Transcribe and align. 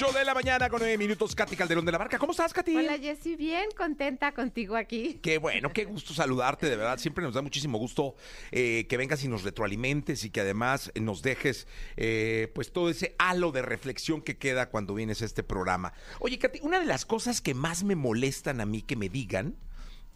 8 0.00 0.12
de 0.12 0.24
la 0.24 0.32
mañana 0.32 0.68
con 0.68 0.78
9 0.78 0.96
minutos, 0.96 1.34
Katy 1.34 1.56
Calderón 1.56 1.84
de 1.84 1.90
la 1.90 1.98
Barca. 1.98 2.20
¿Cómo 2.20 2.30
estás, 2.30 2.52
Katy? 2.52 2.76
Hola 2.76 2.96
Jessy, 2.98 3.34
bien 3.34 3.68
contenta 3.76 4.30
contigo 4.30 4.76
aquí. 4.76 5.18
Qué 5.20 5.38
bueno, 5.38 5.72
qué 5.72 5.86
gusto 5.86 6.14
saludarte, 6.14 6.70
de 6.70 6.76
verdad. 6.76 6.98
Siempre 6.98 7.24
nos 7.24 7.34
da 7.34 7.42
muchísimo 7.42 7.78
gusto 7.78 8.14
eh, 8.52 8.86
que 8.88 8.96
vengas 8.96 9.24
y 9.24 9.28
nos 9.28 9.42
retroalimentes 9.42 10.22
y 10.22 10.30
que 10.30 10.42
además 10.42 10.92
nos 10.94 11.22
dejes 11.22 11.66
eh, 11.96 12.48
pues 12.54 12.70
todo 12.70 12.90
ese 12.90 13.16
halo 13.18 13.50
de 13.50 13.62
reflexión 13.62 14.22
que 14.22 14.38
queda 14.38 14.70
cuando 14.70 14.94
vienes 14.94 15.20
a 15.22 15.24
este 15.24 15.42
programa. 15.42 15.92
Oye, 16.20 16.38
Katy, 16.38 16.60
una 16.62 16.78
de 16.78 16.86
las 16.86 17.04
cosas 17.04 17.40
que 17.40 17.54
más 17.54 17.82
me 17.82 17.96
molestan 17.96 18.60
a 18.60 18.66
mí 18.66 18.82
que 18.82 18.94
me 18.94 19.08
digan, 19.08 19.56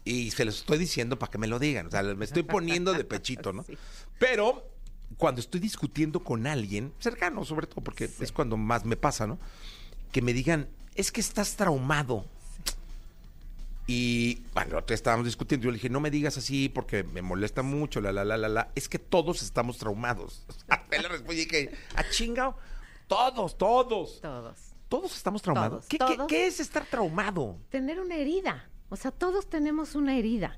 y 0.05 0.31
se 0.31 0.45
los 0.45 0.59
estoy 0.59 0.77
diciendo 0.77 1.19
para 1.19 1.29
que 1.29 1.37
me 1.37 1.47
lo 1.47 1.59
digan, 1.59 1.87
o 1.87 1.91
sea, 1.91 2.03
me 2.03 2.23
estoy 2.23 2.43
poniendo 2.43 2.93
de 2.93 3.03
pechito, 3.03 3.51
¿no? 3.51 3.63
Sí. 3.67 3.77
Pero 4.17 4.72
cuando 5.17 5.41
estoy 5.41 5.59
discutiendo 5.59 6.19
con 6.23 6.47
alguien, 6.47 6.93
cercano 6.99 7.43
sobre 7.45 7.67
todo, 7.67 7.81
porque 7.81 8.09
es 8.19 8.31
cuando 8.31 8.57
más 8.57 8.85
me 8.85 8.95
pasa, 8.97 9.27
¿no? 9.27 9.37
Que 10.11 10.21
me 10.21 10.33
digan, 10.33 10.67
es 10.95 11.11
que 11.11 11.21
estás 11.21 11.55
traumado. 11.55 12.25
Y 13.85 14.41
bueno, 14.53 14.81
estábamos 14.87 15.25
discutiendo. 15.25 15.65
Yo 15.65 15.71
le 15.71 15.75
dije, 15.75 15.89
no 15.89 15.99
me 15.99 16.09
digas 16.09 16.37
así 16.37 16.69
porque 16.69 17.03
me 17.03 17.21
molesta 17.21 17.63
mucho, 17.63 17.99
la, 17.99 18.13
la, 18.13 18.23
la, 18.23 18.37
la, 18.37 18.47
la. 18.47 18.71
Es 18.75 18.87
que 18.87 18.97
todos 18.99 19.41
estamos 19.41 19.77
traumados. 19.77 20.45
Le 20.91 21.07
respondí 21.07 21.43
dije, 21.45 21.71
a 21.95 22.09
chingao, 22.09 22.55
todos, 23.07 23.57
todos. 23.57 24.21
Todos. 24.21 24.57
Todos 24.87 25.15
estamos 25.17 25.41
traumados. 25.41 25.85
Todos, 25.85 25.87
¿Qué, 25.89 25.97
qué- 25.97 26.15
todos. 26.15 26.27
qué 26.29 26.47
es 26.47 26.59
estar 26.59 26.85
traumado? 26.85 27.57
Tener 27.69 27.99
una 27.99 28.15
herida. 28.15 28.69
O 28.89 28.95
sea, 28.95 29.11
todos 29.11 29.49
tenemos 29.49 29.95
una 29.95 30.15
herida. 30.15 30.57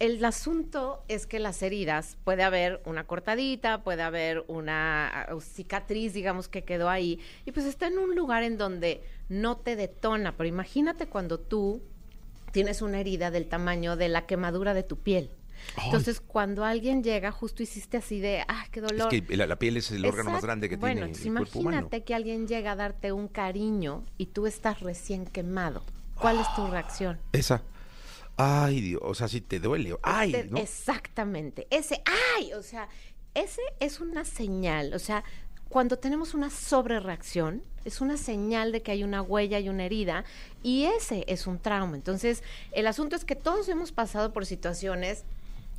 El 0.00 0.24
asunto 0.24 1.04
es 1.08 1.26
que 1.26 1.38
las 1.38 1.62
heridas, 1.62 2.16
puede 2.24 2.42
haber 2.42 2.80
una 2.86 3.04
cortadita, 3.04 3.84
puede 3.84 4.00
haber 4.00 4.44
una 4.48 5.08
ah, 5.08 5.40
cicatriz, 5.40 6.14
digamos, 6.14 6.48
que 6.48 6.64
quedó 6.64 6.88
ahí, 6.88 7.20
y 7.44 7.52
pues 7.52 7.66
está 7.66 7.86
en 7.86 7.98
un 7.98 8.16
lugar 8.16 8.42
en 8.42 8.56
donde 8.56 9.02
no 9.28 9.58
te 9.58 9.76
detona. 9.76 10.38
Pero 10.38 10.48
imagínate 10.48 11.06
cuando 11.06 11.38
tú 11.38 11.82
tienes 12.50 12.80
una 12.80 12.98
herida 12.98 13.30
del 13.30 13.46
tamaño 13.46 13.94
de 13.96 14.08
la 14.08 14.24
quemadura 14.24 14.72
de 14.72 14.82
tu 14.84 14.96
piel. 14.96 15.30
Ay. 15.76 15.84
Entonces, 15.88 16.22
cuando 16.22 16.64
alguien 16.64 17.04
llega, 17.04 17.30
justo 17.30 17.62
hiciste 17.62 17.98
así 17.98 18.20
de, 18.20 18.42
ah, 18.48 18.64
qué 18.72 18.80
dolor. 18.80 19.12
Es 19.12 19.22
que 19.22 19.36
la, 19.36 19.46
la 19.46 19.58
piel 19.58 19.76
es 19.76 19.90
el 19.90 20.06
órgano 20.06 20.30
más 20.30 20.42
grande 20.42 20.70
que 20.70 20.76
bueno, 20.76 21.10
tiene 21.10 21.28
el 21.28 21.36
cuerpo 21.36 21.58
humano. 21.58 21.76
imagínate 21.76 22.04
que 22.04 22.14
alguien 22.14 22.48
llega 22.48 22.72
a 22.72 22.76
darte 22.76 23.12
un 23.12 23.28
cariño 23.28 24.06
y 24.16 24.26
tú 24.26 24.46
estás 24.46 24.80
recién 24.80 25.26
quemado. 25.26 25.82
¿Cuál 26.14 26.40
es 26.40 26.54
tu 26.54 26.66
reacción? 26.66 27.18
Esa. 27.32 27.62
Ay, 28.42 28.80
Dios, 28.80 29.02
o 29.04 29.14
sea, 29.14 29.28
si 29.28 29.40
te 29.40 29.60
duele. 29.60 29.96
Ay, 30.02 30.48
¿no? 30.48 30.58
Exactamente. 30.58 31.66
Ese, 31.70 32.02
ay, 32.36 32.52
o 32.54 32.62
sea, 32.62 32.88
ese 33.34 33.60
es 33.80 34.00
una 34.00 34.24
señal. 34.24 34.94
O 34.94 34.98
sea, 34.98 35.24
cuando 35.68 35.98
tenemos 35.98 36.32
una 36.32 36.48
sobrereacción, 36.48 37.62
es 37.84 38.00
una 38.00 38.16
señal 38.16 38.72
de 38.72 38.82
que 38.82 38.92
hay 38.92 39.04
una 39.04 39.22
huella 39.22 39.60
y 39.60 39.68
una 39.68 39.84
herida, 39.84 40.24
y 40.62 40.84
ese 40.84 41.24
es 41.28 41.46
un 41.46 41.58
trauma. 41.58 41.96
Entonces, 41.96 42.42
el 42.72 42.86
asunto 42.86 43.14
es 43.14 43.24
que 43.24 43.36
todos 43.36 43.68
hemos 43.68 43.92
pasado 43.92 44.32
por 44.32 44.46
situaciones 44.46 45.24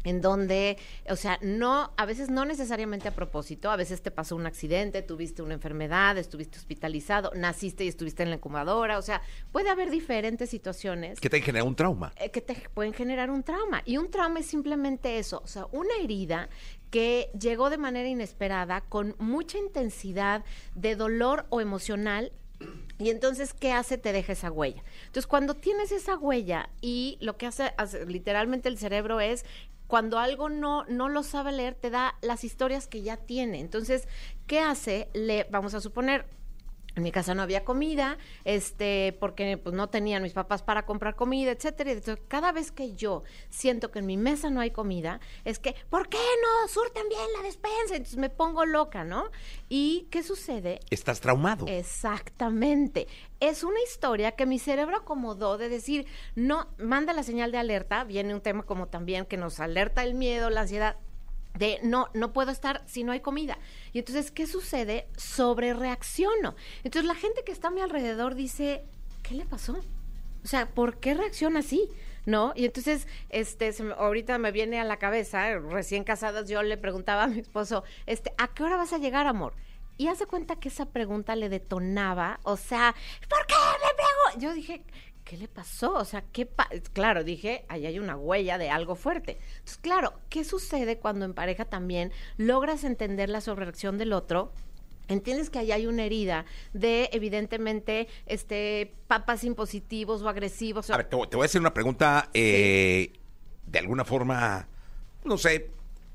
en 0.03 0.21
donde, 0.21 0.77
o 1.09 1.15
sea, 1.15 1.37
no, 1.41 1.91
a 1.97 2.05
veces 2.05 2.29
no 2.29 2.45
necesariamente 2.45 3.07
a 3.07 3.15
propósito, 3.15 3.69
a 3.71 3.75
veces 3.75 4.01
te 4.01 4.11
pasó 4.11 4.35
un 4.35 4.45
accidente, 4.45 5.01
tuviste 5.01 5.41
una 5.41 5.53
enfermedad, 5.53 6.17
estuviste 6.17 6.57
hospitalizado, 6.57 7.31
naciste 7.35 7.83
y 7.83 7.87
estuviste 7.87 8.23
en 8.23 8.29
la 8.29 8.35
incubadora, 8.37 8.97
o 8.97 9.01
sea, 9.01 9.21
puede 9.51 9.69
haber 9.69 9.89
diferentes 9.91 10.49
situaciones 10.49 11.19
Que 11.19 11.29
te 11.29 11.41
genera 11.41 11.63
un 11.63 11.75
trauma. 11.75 12.13
eh, 12.17 12.31
que 12.31 12.41
te 12.41 12.55
pueden 12.73 12.93
generar 12.93 13.29
un 13.29 13.43
trauma. 13.43 13.81
Y 13.85 13.97
un 13.97 14.09
trauma 14.11 14.39
es 14.39 14.45
simplemente 14.45 15.17
eso, 15.19 15.41
o 15.43 15.47
sea, 15.47 15.67
una 15.71 15.93
herida 16.01 16.49
que 16.89 17.29
llegó 17.39 17.69
de 17.69 17.77
manera 17.77 18.09
inesperada, 18.09 18.81
con 18.81 19.15
mucha 19.17 19.57
intensidad 19.57 20.43
de 20.75 20.95
dolor 20.95 21.45
o 21.49 21.61
emocional. 21.61 22.31
Y 22.99 23.09
entonces, 23.09 23.53
¿qué 23.53 23.71
hace? 23.71 23.97
Te 23.97 24.11
deja 24.13 24.33
esa 24.33 24.51
huella. 24.51 24.83
Entonces, 25.07 25.25
cuando 25.25 25.55
tienes 25.55 25.91
esa 25.91 26.17
huella 26.17 26.69
y 26.81 27.17
lo 27.19 27.35
que 27.37 27.47
hace, 27.47 27.73
hace 27.77 28.05
literalmente 28.05 28.69
el 28.69 28.77
cerebro 28.77 29.19
es, 29.19 29.45
cuando 29.91 30.19
algo 30.19 30.47
no, 30.47 30.85
no 30.85 31.09
lo 31.09 31.21
sabe 31.21 31.51
leer, 31.51 31.75
te 31.75 31.89
da 31.89 32.15
las 32.21 32.45
historias 32.45 32.87
que 32.87 33.01
ya 33.01 33.17
tiene. 33.17 33.59
Entonces, 33.59 34.07
¿qué 34.47 34.61
hace? 34.61 35.09
Le, 35.13 35.45
vamos 35.51 35.73
a 35.73 35.81
suponer, 35.81 36.27
en 36.95 37.03
mi 37.03 37.11
casa 37.11 37.33
no 37.33 37.41
había 37.41 37.63
comida, 37.63 38.17
este, 38.43 39.15
porque 39.19 39.57
pues 39.57 39.75
no 39.75 39.89
tenían 39.89 40.23
mis 40.23 40.33
papás 40.33 40.61
para 40.61 40.85
comprar 40.85 41.15
comida, 41.15 41.51
etcétera. 41.51 41.91
Y 41.91 41.93
entonces, 41.93 42.23
cada 42.27 42.51
vez 42.51 42.71
que 42.71 42.93
yo 42.93 43.23
siento 43.49 43.91
que 43.91 43.99
en 43.99 44.05
mi 44.05 44.17
mesa 44.17 44.49
no 44.49 44.59
hay 44.59 44.71
comida, 44.71 45.19
es 45.45 45.59
que, 45.59 45.75
¿por 45.89 46.09
qué 46.09 46.17
no 46.17 46.67
surten 46.67 47.07
bien 47.07 47.21
la 47.37 47.43
despensa? 47.43 47.95
Entonces 47.95 48.17
me 48.17 48.29
pongo 48.29 48.65
loca, 48.65 49.03
¿no? 49.03 49.25
¿Y 49.69 50.07
qué 50.11 50.23
sucede? 50.23 50.79
Estás 50.89 51.21
traumado. 51.21 51.65
Exactamente. 51.67 53.07
Es 53.39 53.63
una 53.63 53.81
historia 53.81 54.33
que 54.33 54.45
mi 54.45 54.59
cerebro 54.59 54.97
acomodó 54.97 55.57
de 55.57 55.69
decir, 55.69 56.05
no, 56.35 56.67
manda 56.77 57.13
la 57.13 57.23
señal 57.23 57.51
de 57.51 57.57
alerta, 57.57 58.03
viene 58.03 58.33
un 58.33 58.41
tema 58.41 58.63
como 58.63 58.87
también 58.87 59.25
que 59.25 59.37
nos 59.37 59.59
alerta 59.59 60.03
el 60.03 60.13
miedo, 60.13 60.49
la 60.49 60.61
ansiedad, 60.61 60.97
de 61.57 61.79
no, 61.83 62.09
no 62.13 62.33
puedo 62.33 62.51
estar 62.51 62.81
si 62.85 63.03
no 63.03 63.11
hay 63.11 63.19
comida. 63.19 63.57
Y 63.93 63.99
entonces, 63.99 64.31
¿qué 64.31 64.47
sucede? 64.47 65.07
Sobre 65.17 65.73
reacciono. 65.73 66.55
Entonces 66.83 67.05
la 67.07 67.15
gente 67.15 67.43
que 67.45 67.51
está 67.51 67.67
a 67.69 67.71
mi 67.71 67.81
alrededor 67.81 68.35
dice, 68.35 68.85
¿qué 69.23 69.35
le 69.35 69.45
pasó? 69.45 69.79
O 70.43 70.47
sea, 70.47 70.69
¿por 70.69 70.99
qué 70.99 71.13
reacciona 71.13 71.59
así? 71.59 71.87
¿No? 72.25 72.53
Y 72.55 72.65
entonces, 72.65 73.07
este, 73.29 73.71
me- 73.83 73.93
ahorita 73.93 74.37
me 74.37 74.51
viene 74.51 74.79
a 74.79 74.83
la 74.83 74.97
cabeza, 74.97 75.57
recién 75.59 76.03
casadas, 76.03 76.47
yo 76.47 76.61
le 76.63 76.77
preguntaba 76.77 77.23
a 77.23 77.27
mi 77.27 77.39
esposo, 77.39 77.83
este, 78.05 78.31
¿a 78.37 78.47
qué 78.53 78.63
hora 78.63 78.77
vas 78.77 78.93
a 78.93 78.97
llegar, 78.99 79.25
amor? 79.27 79.53
Y 79.97 80.07
hace 80.07 80.25
cuenta 80.25 80.55
que 80.55 80.69
esa 80.69 80.85
pregunta 80.85 81.35
le 81.35 81.49
detonaba, 81.49 82.39
o 82.43 82.57
sea, 82.57 82.95
¿por 83.29 83.45
qué 83.47 83.53
me 83.55 83.93
pregunto? 83.95 84.39
Yo 84.47 84.53
dije, 84.53 84.83
¿qué 85.23 85.37
le 85.37 85.47
pasó? 85.47 85.93
O 85.95 86.05
sea, 86.05 86.23
¿qué 86.31 86.45
pa 86.45 86.67
Claro, 86.93 87.23
dije, 87.23 87.65
ahí 87.69 87.85
hay 87.85 87.99
una 87.99 88.15
huella 88.17 88.57
de 88.57 88.69
algo 88.69 88.95
fuerte. 88.95 89.37
Entonces, 89.53 89.77
claro, 89.77 90.13
¿qué 90.29 90.43
sucede 90.43 90.97
cuando 90.97 91.25
en 91.25 91.33
pareja 91.33 91.65
también 91.65 92.11
logras 92.37 92.83
entender 92.83 93.29
la 93.29 93.41
sobrereacción 93.41 93.97
del 93.97 94.13
otro? 94.13 94.51
Entiendes 95.07 95.49
que 95.49 95.59
ahí 95.59 95.71
hay 95.71 95.87
una 95.87 96.03
herida 96.05 96.45
de, 96.73 97.09
evidentemente, 97.11 98.07
este, 98.27 98.93
papas 99.07 99.43
impositivos 99.43 100.21
o 100.21 100.29
agresivos. 100.29 100.89
A 100.89 100.97
ver, 100.97 101.09
te, 101.09 101.15
voy- 101.15 101.27
a 101.41 101.45
hacer 101.45 101.59
una 101.61 101.73
pregunta 101.73 102.29
eh, 102.33 103.11
de 103.67 103.79
alguna 103.79 104.05
forma, 104.05 104.67
no 105.25 105.37
sé, 105.37 105.69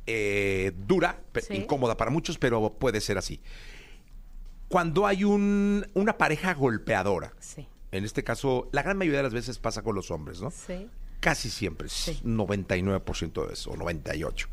eh, 0.06 0.72
dura, 0.86 1.20
Sí. 1.42 1.54
incómoda 1.56 1.96
para 1.96 2.10
muchos, 2.10 2.38
pero 2.38 2.72
puede 2.72 3.00
ser 3.02 3.18
así. 3.18 3.40
Cuando 4.68 5.06
hay 5.06 5.24
un, 5.24 5.86
una 5.94 6.16
pareja 6.18 6.54
golpeadora, 6.54 7.32
Sí, 7.38 7.68
en 7.92 8.04
este 8.04 8.24
caso, 8.24 8.68
la 8.72 8.82
gran 8.82 8.96
mayoría 8.98 9.18
de 9.18 9.24
las 9.24 9.34
veces 9.34 9.58
pasa 9.58 9.82
con 9.82 9.94
los 9.94 10.10
hombres, 10.10 10.40
¿no? 10.40 10.50
sí. 10.50 10.88
Casi 11.20 11.48
siempre, 11.50 11.88
Sí. 11.88 12.20
99% 12.24 13.46
de 13.46 13.54
eso, 13.54 13.70
o 13.70 13.76
98%. 13.76 14.48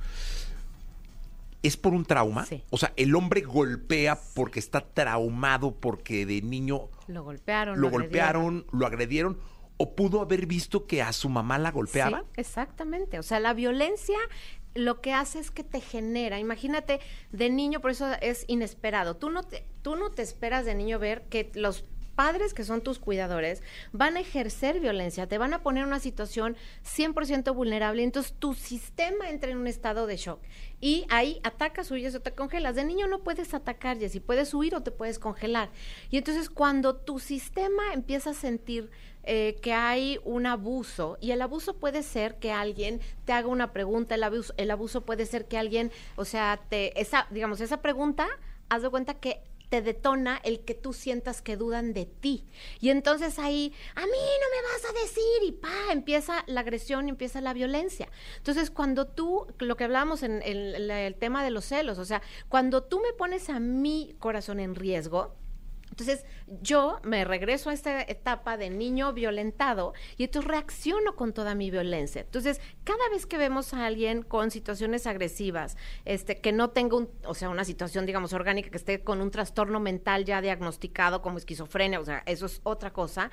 ¿Es 1.61 1.77
por 1.77 1.93
un 1.93 2.03
trauma? 2.05 2.45
Sí. 2.45 2.63
O 2.71 2.77
sea, 2.77 2.93
el 2.97 3.15
hombre 3.15 3.41
golpea 3.41 4.19
porque 4.33 4.59
está 4.59 4.81
traumado, 4.81 5.75
porque 5.75 6.25
de 6.25 6.41
niño 6.41 6.89
Lo 7.07 7.23
golpearon. 7.23 7.79
lo 7.79 7.87
agredieron. 7.87 8.01
golpearon, 8.63 8.65
lo 8.71 8.85
agredieron, 8.85 9.39
o 9.77 9.95
pudo 9.95 10.21
haber 10.21 10.45
visto 10.45 10.87
que 10.87 11.01
a 11.01 11.13
su 11.13 11.29
mamá 11.29 11.57
la 11.57 11.71
golpeaban. 11.71 12.23
Sí, 12.23 12.29
exactamente. 12.41 13.17
O 13.19 13.23
sea, 13.23 13.39
la 13.39 13.53
violencia 13.53 14.17
lo 14.75 15.01
que 15.01 15.13
hace 15.13 15.39
es 15.39 15.51
que 15.51 15.63
te 15.63 15.79
genera, 15.81 16.39
imagínate, 16.39 16.99
de 17.31 17.49
niño, 17.49 17.79
por 17.79 17.91
eso 17.91 18.11
es 18.21 18.43
inesperado. 18.47 19.15
Tú 19.17 19.29
no 19.29 19.43
te, 19.43 19.65
tú 19.83 19.95
no 19.95 20.09
te 20.11 20.21
esperas 20.21 20.65
de 20.65 20.75
niño 20.75 20.97
ver 20.99 21.23
que 21.29 21.51
los 21.55 21.85
padres 22.15 22.53
que 22.53 22.63
son 22.63 22.81
tus 22.81 22.99
cuidadores 22.99 23.61
van 23.91 24.17
a 24.17 24.21
ejercer 24.21 24.79
violencia, 24.79 25.27
te 25.27 25.37
van 25.37 25.53
a 25.53 25.63
poner 25.63 25.83
en 25.83 25.89
una 25.89 25.99
situación 25.99 26.55
100% 26.83 27.53
vulnerable, 27.53 28.03
entonces 28.03 28.33
tu 28.37 28.53
sistema 28.53 29.29
entra 29.29 29.51
en 29.51 29.57
un 29.57 29.67
estado 29.67 30.07
de 30.07 30.17
shock 30.17 30.39
y 30.79 31.05
ahí 31.09 31.39
atacas, 31.43 31.91
huyes 31.91 32.13
o 32.13 32.21
te 32.21 32.33
congelas. 32.33 32.75
De 32.75 32.83
niño 32.83 33.07
no 33.07 33.23
puedes 33.23 33.53
atacar, 33.53 33.97
Jessy, 33.97 34.19
puedes 34.19 34.53
huir 34.53 34.75
o 34.75 34.83
te 34.83 34.91
puedes 34.91 35.17
congelar. 35.17 35.69
Y 36.09 36.17
entonces 36.17 36.49
cuando 36.49 36.95
tu 36.95 37.19
sistema 37.19 37.93
empieza 37.93 38.31
a 38.31 38.33
sentir 38.33 38.91
eh, 39.23 39.57
que 39.61 39.71
hay 39.71 40.19
un 40.25 40.45
abuso 40.45 41.17
y 41.21 41.31
el 41.31 41.41
abuso 41.41 41.77
puede 41.77 42.03
ser 42.03 42.35
que 42.35 42.51
alguien 42.51 42.99
te 43.23 43.31
haga 43.31 43.47
una 43.47 43.71
pregunta, 43.71 44.15
el 44.15 44.23
abuso, 44.23 44.53
el 44.57 44.69
abuso 44.69 45.05
puede 45.05 45.25
ser 45.25 45.47
que 45.47 45.57
alguien, 45.57 45.93
o 46.17 46.25
sea, 46.25 46.59
te, 46.67 46.99
esa, 46.99 47.27
digamos, 47.31 47.61
esa 47.61 47.81
pregunta, 47.81 48.27
haz 48.67 48.81
de 48.81 48.89
cuenta 48.89 49.13
que 49.13 49.41
te 49.73 49.81
detona 49.81 50.39
el 50.43 50.59
que 50.59 50.75
tú 50.75 50.93
sientas 50.93 51.41
que 51.41 51.57
dudan 51.57 51.93
de 51.93 52.05
ti. 52.05 52.45
Y 52.79 52.91
entonces 52.91 53.39
ahí, 53.39 53.73
a 53.95 54.01
mí 54.01 54.11
no 54.11 54.47
me 54.51 54.61
vas 54.71 54.85
a 54.87 55.01
decir, 55.01 55.47
y 55.47 55.51
pa, 55.51 55.91
empieza 55.91 56.43
la 56.45 56.59
agresión 56.59 57.07
y 57.07 57.09
empieza 57.09 57.41
la 57.41 57.53
violencia. 57.53 58.07
Entonces, 58.37 58.69
cuando 58.69 59.07
tú, 59.07 59.47
lo 59.57 59.75
que 59.75 59.85
hablábamos 59.85 60.21
en 60.21 60.43
el, 60.43 60.91
el 60.91 61.15
tema 61.15 61.43
de 61.43 61.49
los 61.49 61.65
celos, 61.65 61.97
o 61.97 62.05
sea, 62.05 62.21
cuando 62.49 62.83
tú 62.83 62.99
me 62.99 63.13
pones 63.13 63.49
a 63.49 63.59
mi 63.59 64.15
corazón 64.19 64.59
en 64.59 64.75
riesgo, 64.75 65.33
Entonces, 65.93 66.25
yo 66.63 66.99
me 67.03 67.23
regreso 67.23 67.69
a 67.69 67.73
esta 67.73 68.01
etapa 68.01 68.57
de 68.57 68.71
niño 68.71 69.13
violentado 69.13 69.93
y 70.17 70.23
entonces 70.23 70.49
reacciono 70.49 71.15
con 71.15 71.33
toda 71.33 71.53
mi 71.53 71.69
violencia. 71.69 72.21
Entonces, 72.21 72.59
cada 72.83 73.07
vez 73.11 73.27
que 73.27 73.37
vemos 73.37 73.75
a 73.75 73.85
alguien 73.85 74.23
con 74.23 74.49
situaciones 74.49 75.05
agresivas, 75.05 75.77
este, 76.03 76.41
que 76.41 76.51
no 76.51 76.71
tenga 76.71 76.97
un, 76.97 77.11
o 77.27 77.35
sea, 77.35 77.49
una 77.49 77.63
situación, 77.63 78.07
digamos, 78.07 78.33
orgánica, 78.33 78.71
que 78.71 78.77
esté 78.77 79.03
con 79.03 79.21
un 79.21 79.29
trastorno 79.29 79.79
mental 79.79 80.25
ya 80.25 80.41
diagnosticado 80.41 81.21
como 81.21 81.37
esquizofrenia, 81.37 81.99
o 81.99 82.05
sea, 82.05 82.23
eso 82.25 82.47
es 82.47 82.59
otra 82.63 82.91
cosa, 82.91 83.29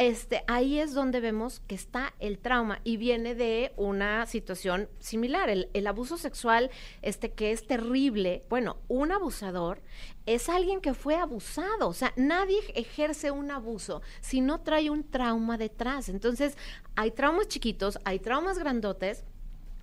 este, 0.00 0.44
ahí 0.48 0.78
es 0.78 0.94
donde 0.94 1.20
vemos 1.20 1.60
que 1.60 1.74
está 1.74 2.14
el 2.20 2.38
trauma 2.38 2.80
y 2.84 2.96
viene 2.96 3.34
de 3.34 3.74
una 3.76 4.24
situación 4.24 4.88
similar. 4.98 5.50
El, 5.50 5.68
el, 5.74 5.86
abuso 5.86 6.16
sexual, 6.16 6.70
este, 7.02 7.32
que 7.32 7.52
es 7.52 7.66
terrible. 7.66 8.42
Bueno, 8.48 8.78
un 8.88 9.12
abusador 9.12 9.82
es 10.24 10.48
alguien 10.48 10.80
que 10.80 10.94
fue 10.94 11.16
abusado. 11.16 11.92
Sea, 12.00 12.14
nadie 12.16 12.60
ejerce 12.74 13.30
un 13.30 13.50
abuso 13.50 14.00
si 14.22 14.40
no 14.40 14.62
trae 14.62 14.88
un 14.88 15.04
trauma 15.04 15.58
detrás. 15.58 16.08
Entonces, 16.08 16.56
hay 16.96 17.10
traumas 17.10 17.46
chiquitos, 17.48 17.98
hay 18.06 18.18
traumas 18.20 18.58
grandotes. 18.58 19.22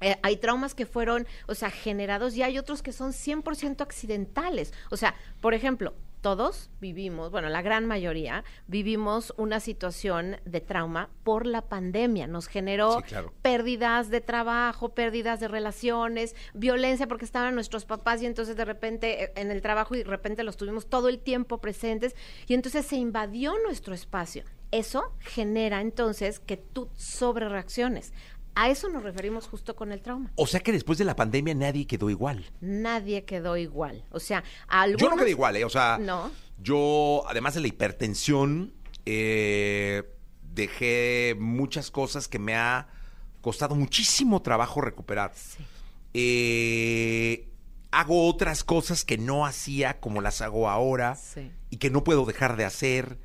Eh, 0.02 0.18
hay 0.24 0.38
traumas 0.38 0.74
que 0.74 0.88
fueron, 0.88 1.28
o 1.46 1.54
sea, 1.54 1.70
generados 1.70 2.36
y 2.36 2.42
hay 2.42 2.58
otros 2.58 2.82
que 2.82 2.92
son 2.92 3.14
100% 3.14 3.82
accidentales. 3.82 4.74
O 4.90 4.98
sea, 4.98 5.14
por 5.42 5.54
ejemplo, 5.54 5.94
todos 6.28 6.70
vivimos, 6.82 7.32
bueno, 7.32 7.48
la 7.48 7.62
gran 7.62 7.86
mayoría 7.86 8.44
vivimos 8.68 9.34
una 9.38 9.62
situación 9.62 10.36
de 10.44 10.60
trauma 10.60 11.10
por 11.24 11.46
la 11.46 11.62
pandemia. 11.62 12.28
Nos 12.28 12.48
generó 12.48 13.02
pérdidas 13.42 14.10
de 14.10 14.20
trabajo, 14.20 14.90
pérdidas 14.90 15.40
de 15.40 15.48
relaciones, 15.48 16.36
violencia 16.54 17.08
porque 17.08 17.24
estaban 17.24 17.56
nuestros 17.56 17.86
papás 17.86 18.22
y 18.22 18.26
entonces 18.26 18.58
de 18.58 18.66
repente 18.66 19.24
eh, 19.24 19.32
en 19.38 19.52
el 19.52 19.62
trabajo 19.62 19.96
y 19.96 20.00
de 20.00 20.04
repente 20.04 20.44
los 20.44 20.58
tuvimos 20.58 20.88
todo 20.88 21.08
el 21.08 21.20
tiempo 21.20 21.60
presentes 21.60 22.14
y 22.46 22.56
entonces 22.56 22.86
se 22.86 22.98
invadió 22.98 23.54
nuestro 23.64 23.94
espacio. 23.94 24.44
Eso 24.72 25.14
genera 25.20 25.80
entonces 25.80 26.42
que 26.42 26.58
tú 26.58 26.90
sobre 26.94 27.48
reacciones. 27.48 28.12
A 28.60 28.72
eso 28.72 28.90
nos 28.90 29.04
referimos 29.04 29.46
justo 29.46 29.76
con 29.76 29.92
el 29.92 30.02
trauma. 30.02 30.32
O 30.34 30.48
sea 30.48 30.62
que 30.62 30.72
después 30.72 30.98
de 30.98 31.06
la 31.06 31.16
pandemia 31.16 31.54
nadie 31.54 31.86
quedó 31.86 32.10
igual. 32.10 32.44
Nadie 32.60 33.24
quedó 33.24 33.56
igual. 33.56 34.04
O 34.10 34.20
sea, 34.20 34.44
algunos... 34.68 35.00
Yo 35.00 35.10
no 35.12 35.16
quedé 35.16 35.30
igual, 35.30 35.56
¿eh? 35.58 35.64
O 35.64 35.70
sea, 35.70 36.00
no. 36.02 36.32
yo, 36.58 37.24
además 37.28 37.54
de 37.54 37.62
la 37.62 37.68
hipertensión, 37.68 38.74
eh, 39.06 40.02
dejé 40.42 41.36
muchas 41.40 41.92
cosas 41.92 42.28
que 42.28 42.40
me 42.40 42.56
ha 42.56 42.88
costado 43.42 43.76
muchísimo 43.76 44.42
trabajo 44.42 44.82
recuperar. 44.82 45.34
Sí. 45.36 45.64
Eh, 46.16 47.50
hago 47.92 48.28
otras 48.28 48.64
cosas 48.64 49.06
que 49.06 49.20
no 49.20 49.46
hacía 49.46 50.00
como 50.00 50.20
las 50.20 50.42
hago 50.42 50.68
ahora 50.68 51.16
sí. 51.16 51.52
y 51.70 51.78
que 51.78 51.92
no 51.92 52.04
puedo 52.04 52.26
dejar 52.26 52.58
de 52.58 52.66
hacer. 52.66 53.20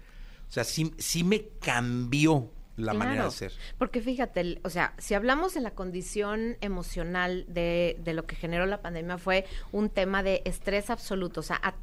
O 0.47 0.53
sea, 0.53 0.65
sí, 0.65 0.93
sí 0.99 1.25
me 1.25 1.49
cambió 1.59 2.53
la 2.77 2.95
manera 2.95 3.25
de 3.25 3.31
ser. 3.31 3.53
Porque 3.79 4.01
fíjate, 4.01 4.61
o 4.65 4.71
sea, 4.71 4.95
si 4.99 5.15
hablamos 5.15 5.55
de 5.55 5.61
la 5.61 5.73
condición 5.73 6.57
emocional 6.61 7.45
de, 7.49 7.99
de, 8.03 8.15
lo 8.15 8.27
que 8.27 8.37
generó 8.37 8.67
la 8.67 8.81
pandemia, 8.81 9.19
fue 9.19 9.45
un 9.73 9.91
tema 9.91 10.23
de 10.23 10.43
estrés 10.45 10.91
absoluto. 10.91 11.41
O 11.41 11.43
sea, 11.43 11.61
a, 11.63 11.75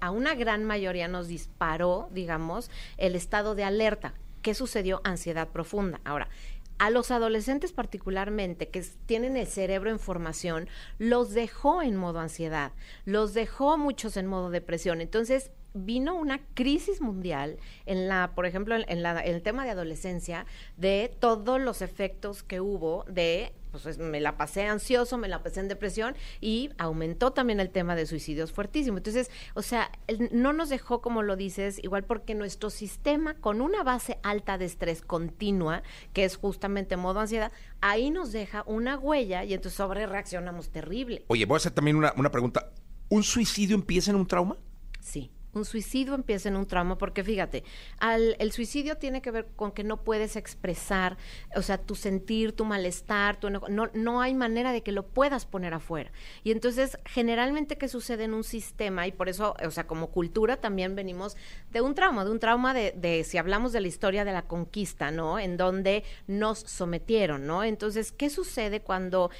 a, 0.00 0.10
una 0.10 0.34
gran 0.34 0.64
mayoría 0.64 1.08
nos 1.08 1.28
disparó, 1.28 2.08
digamos, 2.12 2.70
el 2.96 3.14
estado 3.14 3.54
de 3.54 3.64
alerta. 3.64 4.14
¿Qué 4.42 4.54
sucedió? 4.54 5.00
Ansiedad 5.04 5.48
profunda. 5.48 6.00
Ahora, 6.04 6.28
a 6.78 6.90
los 6.90 7.12
adolescentes 7.12 7.72
particularmente 7.72 8.68
que 8.68 8.84
tienen 9.06 9.36
el 9.36 9.46
cerebro 9.46 9.90
en 9.90 10.00
formación, 10.00 10.68
los 10.98 11.30
dejó 11.30 11.80
en 11.82 11.94
modo 11.94 12.18
ansiedad, 12.18 12.72
los 13.04 13.34
dejó 13.34 13.78
muchos 13.78 14.16
en 14.16 14.26
modo 14.26 14.50
depresión. 14.50 15.00
Entonces, 15.00 15.52
vino 15.74 16.14
una 16.14 16.40
crisis 16.54 17.00
mundial 17.00 17.58
en 17.86 18.08
la, 18.08 18.32
por 18.34 18.46
ejemplo, 18.46 18.76
en, 18.76 19.02
la, 19.02 19.20
en 19.22 19.34
el 19.34 19.42
tema 19.42 19.64
de 19.64 19.70
adolescencia, 19.70 20.46
de 20.76 21.14
todos 21.18 21.60
los 21.60 21.82
efectos 21.82 22.42
que 22.42 22.60
hubo 22.60 23.04
de 23.08 23.52
pues 23.72 23.98
me 23.98 24.20
la 24.20 24.36
pasé 24.36 24.64
ansioso, 24.64 25.16
me 25.16 25.28
la 25.28 25.42
pasé 25.42 25.60
en 25.60 25.68
depresión 25.68 26.14
y 26.40 26.70
aumentó 26.76 27.32
también 27.32 27.58
el 27.58 27.70
tema 27.70 27.96
de 27.96 28.04
suicidios 28.04 28.52
fuertísimo. 28.52 28.98
Entonces, 28.98 29.30
o 29.54 29.62
sea, 29.62 29.90
no 30.30 30.52
nos 30.52 30.68
dejó, 30.68 31.00
como 31.00 31.22
lo 31.22 31.36
dices, 31.36 31.82
igual 31.82 32.04
porque 32.04 32.34
nuestro 32.34 32.68
sistema 32.68 33.34
con 33.34 33.62
una 33.62 33.82
base 33.82 34.18
alta 34.22 34.58
de 34.58 34.66
estrés 34.66 35.00
continua, 35.00 35.82
que 36.12 36.24
es 36.24 36.36
justamente 36.36 36.96
modo 36.98 37.20
ansiedad, 37.20 37.50
ahí 37.80 38.10
nos 38.10 38.32
deja 38.32 38.62
una 38.66 38.98
huella 38.98 39.42
y 39.44 39.54
entonces 39.54 39.76
sobre 39.76 40.06
reaccionamos 40.06 40.68
terrible. 40.68 41.24
Oye, 41.28 41.46
voy 41.46 41.54
a 41.54 41.58
hacer 41.58 41.72
también 41.72 41.96
una, 41.96 42.12
una 42.16 42.30
pregunta. 42.30 42.72
¿Un 43.08 43.22
suicidio 43.22 43.74
empieza 43.74 44.10
en 44.10 44.16
un 44.18 44.26
trauma? 44.26 44.56
Sí 45.00 45.30
un 45.54 45.64
suicidio 45.64 46.14
empieza 46.14 46.48
en 46.48 46.56
un 46.56 46.66
trauma, 46.66 46.98
porque 46.98 47.22
fíjate, 47.22 47.64
al, 47.98 48.36
el 48.38 48.52
suicidio 48.52 48.96
tiene 48.96 49.22
que 49.22 49.30
ver 49.30 49.48
con 49.56 49.72
que 49.72 49.84
no 49.84 50.02
puedes 50.02 50.36
expresar, 50.36 51.16
o 51.54 51.62
sea, 51.62 51.78
tu 51.78 51.94
sentir, 51.94 52.52
tu 52.52 52.64
malestar, 52.64 53.38
tu 53.38 53.50
no, 53.50 53.90
no 53.92 54.20
hay 54.20 54.34
manera 54.34 54.72
de 54.72 54.82
que 54.82 54.92
lo 54.92 55.06
puedas 55.06 55.46
poner 55.46 55.74
afuera. 55.74 56.10
Y 56.42 56.52
entonces, 56.52 56.98
generalmente, 57.04 57.76
¿qué 57.76 57.88
sucede 57.88 58.24
en 58.24 58.34
un 58.34 58.44
sistema? 58.44 59.06
Y 59.06 59.12
por 59.12 59.28
eso, 59.28 59.54
o 59.64 59.70
sea, 59.70 59.86
como 59.86 60.08
cultura 60.08 60.56
también 60.56 60.94
venimos 60.94 61.36
de 61.70 61.80
un 61.80 61.94
trauma, 61.94 62.24
de 62.24 62.30
un 62.30 62.38
trauma 62.38 62.74
de, 62.74 62.92
de 62.96 63.24
si 63.24 63.38
hablamos 63.38 63.72
de 63.72 63.80
la 63.80 63.88
historia 63.88 64.24
de 64.24 64.32
la 64.32 64.42
conquista, 64.42 65.10
¿no? 65.10 65.38
En 65.38 65.56
donde 65.56 66.04
nos 66.26 66.60
sometieron, 66.60 67.46
¿no? 67.46 67.64
Entonces, 67.64 68.12
¿qué 68.12 68.30
sucede 68.30 68.80
cuando 68.80 69.30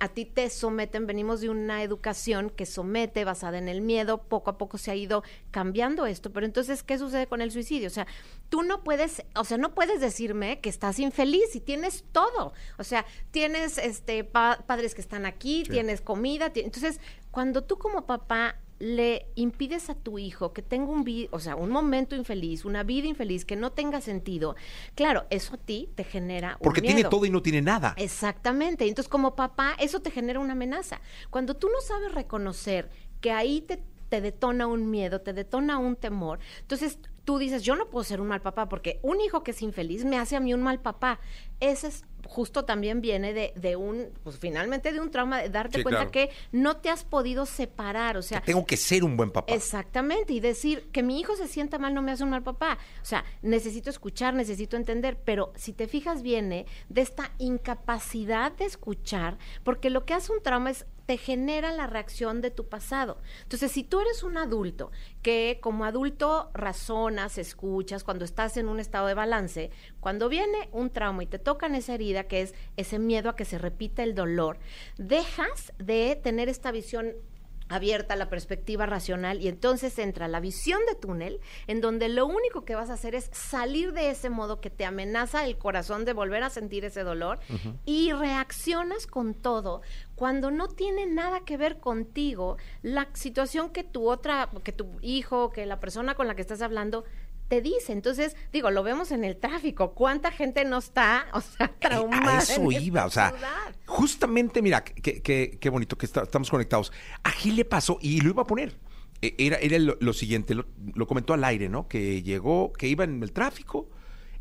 a 0.00 0.08
ti 0.08 0.24
te 0.24 0.50
someten, 0.50 1.06
venimos 1.06 1.40
de 1.40 1.48
una 1.48 1.82
educación 1.82 2.50
que 2.50 2.66
somete 2.66 3.24
basada 3.24 3.58
en 3.58 3.68
el 3.68 3.80
miedo, 3.80 4.22
poco 4.22 4.50
a 4.50 4.58
poco 4.58 4.78
se 4.78 4.90
ha 4.90 4.94
ido 4.94 5.22
cambiando 5.50 6.06
esto, 6.06 6.32
pero 6.32 6.46
entonces, 6.46 6.82
¿qué 6.82 6.98
sucede 6.98 7.26
con 7.26 7.40
el 7.40 7.50
suicidio? 7.50 7.88
O 7.88 7.90
sea, 7.90 8.06
tú 8.48 8.62
no 8.62 8.84
puedes, 8.84 9.24
o 9.34 9.44
sea, 9.44 9.58
no 9.58 9.74
puedes 9.74 10.00
decirme 10.00 10.60
que 10.60 10.68
estás 10.68 10.98
infeliz 10.98 11.54
y 11.54 11.60
tienes 11.60 12.04
todo, 12.12 12.52
o 12.78 12.84
sea, 12.84 13.06
tienes 13.30 13.78
este 13.78 14.24
padres 14.24 14.94
que 14.94 15.00
están 15.00 15.26
aquí, 15.26 15.64
tienes 15.64 16.00
comida, 16.00 16.52
entonces, 16.54 17.00
cuando 17.30 17.64
tú 17.64 17.78
como 17.78 18.06
papá 18.06 18.56
le 18.78 19.26
impides 19.34 19.88
a 19.88 19.94
tu 19.94 20.18
hijo 20.18 20.52
que 20.52 20.62
tenga 20.62 20.90
un, 20.90 21.04
o 21.30 21.40
sea, 21.40 21.56
un 21.56 21.70
momento 21.70 22.14
infeliz, 22.14 22.64
una 22.64 22.82
vida 22.82 23.06
infeliz 23.06 23.44
que 23.44 23.56
no 23.56 23.72
tenga 23.72 24.00
sentido, 24.00 24.56
claro, 24.94 25.24
eso 25.30 25.54
a 25.54 25.58
ti 25.58 25.88
te 25.94 26.04
genera 26.04 26.56
un 26.60 26.64
Porque 26.64 26.82
tiene 26.82 27.04
todo 27.04 27.24
y 27.24 27.30
no 27.30 27.42
tiene 27.42 27.62
nada. 27.62 27.94
Exactamente. 27.96 28.86
Entonces, 28.86 29.08
como 29.08 29.34
papá, 29.34 29.74
eso 29.78 30.00
te 30.00 30.10
genera 30.10 30.40
una 30.40 30.52
amenaza. 30.52 31.00
Cuando 31.30 31.54
tú 31.54 31.68
no 31.68 31.80
sabes 31.80 32.12
reconocer 32.12 32.90
que 33.20 33.32
ahí 33.32 33.62
te, 33.62 33.82
te 34.08 34.20
detona 34.20 34.66
un 34.66 34.90
miedo, 34.90 35.20
te 35.20 35.32
detona 35.32 35.78
un 35.78 35.96
temor, 35.96 36.38
entonces 36.60 36.98
tú 37.24 37.38
dices, 37.38 37.62
yo 37.62 37.76
no 37.76 37.88
puedo 37.90 38.04
ser 38.04 38.20
un 38.20 38.28
mal 38.28 38.40
papá 38.40 38.68
porque 38.68 39.00
un 39.02 39.20
hijo 39.20 39.42
que 39.42 39.50
es 39.50 39.60
infeliz 39.60 40.04
me 40.04 40.16
hace 40.16 40.36
a 40.36 40.40
mí 40.40 40.54
un 40.54 40.62
mal 40.62 40.80
papá. 40.80 41.18
Ese 41.60 41.88
es 41.88 42.04
justo 42.26 42.64
también 42.64 43.00
viene 43.00 43.32
de, 43.32 43.52
de, 43.56 43.76
un, 43.76 44.08
pues 44.22 44.38
finalmente 44.38 44.92
de 44.92 45.00
un 45.00 45.10
trauma, 45.10 45.42
de 45.42 45.48
darte 45.48 45.82
cuenta 45.82 46.10
que 46.10 46.30
no 46.52 46.76
te 46.76 46.90
has 46.90 47.04
podido 47.04 47.46
separar, 47.46 48.16
o 48.16 48.22
sea... 48.22 48.40
tengo 48.40 48.66
que 48.66 48.76
ser 48.76 49.04
un 49.04 49.16
buen 49.16 49.30
papá. 49.30 49.52
Exactamente, 49.52 50.32
y 50.32 50.40
decir 50.40 50.88
que 50.92 51.02
mi 51.02 51.20
hijo 51.20 51.36
se 51.36 51.48
sienta 51.48 51.78
mal 51.78 51.94
no 51.94 52.02
me 52.02 52.12
hace 52.12 52.24
un 52.24 52.30
mal 52.30 52.42
papá. 52.42 52.78
O 53.02 53.04
sea, 53.04 53.24
necesito 53.42 53.90
escuchar, 53.90 54.34
necesito 54.34 54.76
entender, 54.76 55.18
pero 55.24 55.52
si 55.56 55.72
te 55.72 55.86
fijas 55.88 56.22
viene 56.22 56.66
de 56.88 57.00
esta 57.00 57.30
incapacidad 57.38 58.52
de 58.52 58.64
escuchar, 58.64 59.38
porque 59.64 59.90
lo 59.90 60.04
que 60.04 60.14
hace 60.14 60.32
un 60.32 60.42
trauma 60.42 60.70
es 60.70 60.86
te 61.06 61.16
genera 61.16 61.72
la 61.72 61.86
reacción 61.86 62.40
de 62.40 62.50
tu 62.50 62.68
pasado. 62.68 63.18
Entonces, 63.42 63.70
si 63.72 63.84
tú 63.84 64.00
eres 64.00 64.22
un 64.22 64.36
adulto 64.36 64.90
que 65.22 65.58
como 65.62 65.84
adulto 65.84 66.50
razonas, 66.52 67.38
escuchas, 67.38 68.04
cuando 68.04 68.24
estás 68.24 68.56
en 68.56 68.68
un 68.68 68.80
estado 68.80 69.06
de 69.06 69.14
balance, 69.14 69.70
cuando 70.00 70.28
viene 70.28 70.68
un 70.72 70.90
trauma 70.90 71.22
y 71.22 71.26
te 71.26 71.38
tocan 71.38 71.74
esa 71.74 71.94
herida, 71.94 72.24
que 72.24 72.42
es 72.42 72.54
ese 72.76 72.98
miedo 72.98 73.30
a 73.30 73.36
que 73.36 73.44
se 73.44 73.58
repita 73.58 74.02
el 74.02 74.14
dolor, 74.14 74.58
dejas 74.98 75.72
de 75.78 76.20
tener 76.22 76.48
esta 76.48 76.72
visión 76.72 77.14
abierta 77.68 78.16
la 78.16 78.28
perspectiva 78.28 78.86
racional 78.86 79.40
y 79.40 79.48
entonces 79.48 79.98
entra 79.98 80.28
la 80.28 80.40
visión 80.40 80.80
de 80.88 80.94
túnel 80.94 81.40
en 81.66 81.80
donde 81.80 82.08
lo 82.08 82.26
único 82.26 82.64
que 82.64 82.74
vas 82.74 82.90
a 82.90 82.94
hacer 82.94 83.14
es 83.14 83.30
salir 83.32 83.92
de 83.92 84.10
ese 84.10 84.30
modo 84.30 84.60
que 84.60 84.70
te 84.70 84.84
amenaza 84.84 85.44
el 85.44 85.58
corazón 85.58 86.04
de 86.04 86.12
volver 86.12 86.42
a 86.42 86.50
sentir 86.50 86.84
ese 86.84 87.02
dolor 87.02 87.40
y 87.84 88.12
reaccionas 88.12 89.06
con 89.06 89.34
todo 89.34 89.82
cuando 90.14 90.50
no 90.50 90.68
tiene 90.68 91.06
nada 91.06 91.40
que 91.40 91.56
ver 91.56 91.78
contigo 91.80 92.56
la 92.82 93.08
situación 93.14 93.70
que 93.70 93.84
tu 93.84 94.08
otra 94.08 94.50
que 94.62 94.72
tu 94.72 94.98
hijo 95.02 95.50
que 95.50 95.66
la 95.66 95.80
persona 95.80 96.14
con 96.14 96.26
la 96.26 96.34
que 96.34 96.42
estás 96.42 96.62
hablando 96.62 97.04
te 97.48 97.60
dice. 97.60 97.92
Entonces, 97.92 98.36
digo, 98.52 98.70
lo 98.70 98.82
vemos 98.82 99.12
en 99.12 99.24
el 99.24 99.36
tráfico. 99.36 99.92
¿Cuánta 99.94 100.30
gente 100.30 100.64
no 100.64 100.78
está, 100.78 101.26
o 101.32 101.40
sea, 101.40 101.72
traumada? 101.78 102.38
A 102.38 102.42
eso 102.42 102.70
iba, 102.70 103.06
o 103.06 103.10
sea, 103.10 103.34
justamente, 103.86 104.62
mira, 104.62 104.84
qué 104.84 105.68
bonito 105.70 105.96
que 105.96 106.06
estamos 106.06 106.50
conectados. 106.50 106.92
A 107.22 107.30
Gil 107.30 107.56
le 107.56 107.64
pasó, 107.64 107.98
y 108.00 108.20
lo 108.20 108.30
iba 108.30 108.42
a 108.42 108.46
poner, 108.46 108.76
e, 109.22 109.34
era, 109.38 109.56
era 109.56 109.78
lo, 109.78 110.12
siguiente, 110.12 110.54
lo, 110.54 111.06
comentó 111.06 111.34
al 111.34 111.44
aire, 111.44 111.68
¿no? 111.68 111.88
Que 111.88 112.22
llegó, 112.22 112.72
que 112.72 112.88
iba 112.88 113.04
en 113.04 113.22
el 113.22 113.32
tráfico, 113.32 113.88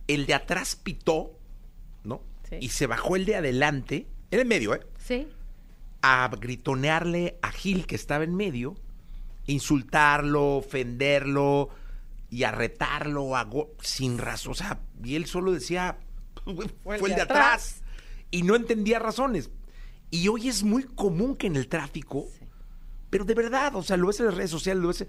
el 0.07 0.25
de 0.25 0.33
atrás 0.33 0.75
pitó, 0.75 1.39
¿no? 2.03 2.21
Y 2.59 2.69
se 2.69 2.87
bajó 2.87 3.15
el 3.15 3.25
de 3.25 3.35
adelante, 3.35 4.07
en 4.31 4.39
el 4.39 4.45
medio, 4.45 4.73
¿eh? 4.75 4.81
Sí. 4.97 5.27
A 6.01 6.29
gritonearle 6.39 7.37
a 7.41 7.51
Gil, 7.51 7.87
que 7.87 7.95
estaba 7.95 8.23
en 8.23 8.35
medio, 8.35 8.75
insultarlo, 9.47 10.57
ofenderlo, 10.57 11.69
y 12.35 12.43
a 12.43 12.51
retarlo 12.51 13.35
a 13.37 13.43
go- 13.45 13.71
sin 13.81 14.17
razón. 14.17 14.51
O 14.51 14.55
sea, 14.55 14.81
y 15.03 15.15
él 15.15 15.25
solo 15.25 15.53
decía, 15.53 15.97
fue, 16.83 16.97
el 16.97 17.01
de 17.15 17.21
atrás. 17.21 17.23
atrás. 17.23 17.81
Y 18.29 18.41
no 18.43 18.55
entendía 18.55 18.99
razones. 18.99 19.49
Y 20.11 20.27
hoy 20.27 20.49
es 20.49 20.63
muy 20.63 20.83
común 20.83 21.35
que 21.37 21.47
en 21.47 21.55
el 21.55 21.67
tráfico, 21.69 22.27
pero 23.09 23.23
de 23.23 23.33
verdad, 23.35 23.75
o 23.75 23.83
sea, 23.83 23.95
lo 23.95 24.07
ves 24.07 24.19
en 24.19 24.25
las 24.25 24.35
redes 24.35 24.51
sociales, 24.51 24.81
lo 24.81 24.89
ves. 24.89 25.05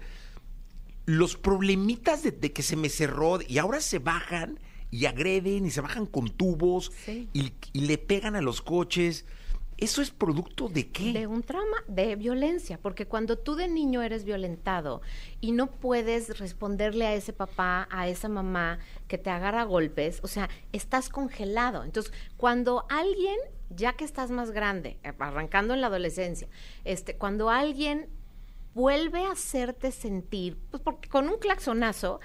Los 1.05 1.35
problemitas 1.37 2.23
de, 2.23 2.31
de 2.31 2.51
que 2.53 2.63
se 2.63 2.75
me 2.75 2.89
cerró 2.89 3.39
y 3.45 3.57
ahora 3.57 3.79
se 3.81 3.99
bajan 3.99 4.59
y 4.91 5.05
agreden 5.05 5.65
y 5.65 5.71
se 5.71 5.81
bajan 5.81 6.05
con 6.05 6.29
tubos 6.29 6.91
Sí. 7.05 7.29
y, 7.33 7.51
y 7.73 7.81
le 7.81 7.97
pegan 7.97 8.35
a 8.35 8.41
los 8.41 8.61
coches. 8.61 9.25
¿Eso 9.77 10.01
es 10.01 10.09
producto 10.09 10.69
de 10.69 10.89
qué? 10.89 11.13
De 11.13 11.27
un 11.27 11.43
trauma 11.43 11.77
de 11.87 12.15
violencia, 12.15 12.79
porque 12.81 13.05
cuando 13.05 13.37
tú 13.37 13.55
de 13.55 13.67
niño 13.67 14.01
eres 14.01 14.23
violentado 14.23 15.01
y 15.39 15.51
no 15.51 15.67
puedes 15.67 16.39
responderle 16.39 17.05
a 17.05 17.13
ese 17.13 17.31
papá, 17.31 17.87
a 17.91 18.07
esa 18.07 18.27
mamá 18.27 18.79
que 19.07 19.19
te 19.19 19.29
agarra 19.29 19.63
golpes, 19.63 20.19
o 20.23 20.27
sea, 20.27 20.49
estás 20.73 21.09
congelado. 21.09 21.83
Entonces, 21.83 22.11
cuando 22.37 22.85
alguien, 22.89 23.37
ya 23.69 23.93
que 23.93 24.03
estás 24.03 24.31
más 24.31 24.49
grande, 24.49 24.97
eh, 25.03 25.13
arrancando 25.19 25.75
en 25.75 25.81
la 25.81 25.87
adolescencia, 25.87 26.47
este, 26.83 27.15
cuando 27.15 27.51
alguien 27.51 28.09
vuelve 28.73 29.25
a 29.25 29.31
hacerte 29.31 29.91
sentir, 29.91 30.57
pues 30.71 30.81
porque 30.81 31.07
con 31.07 31.29
un 31.29 31.37
claxonazo 31.37 32.19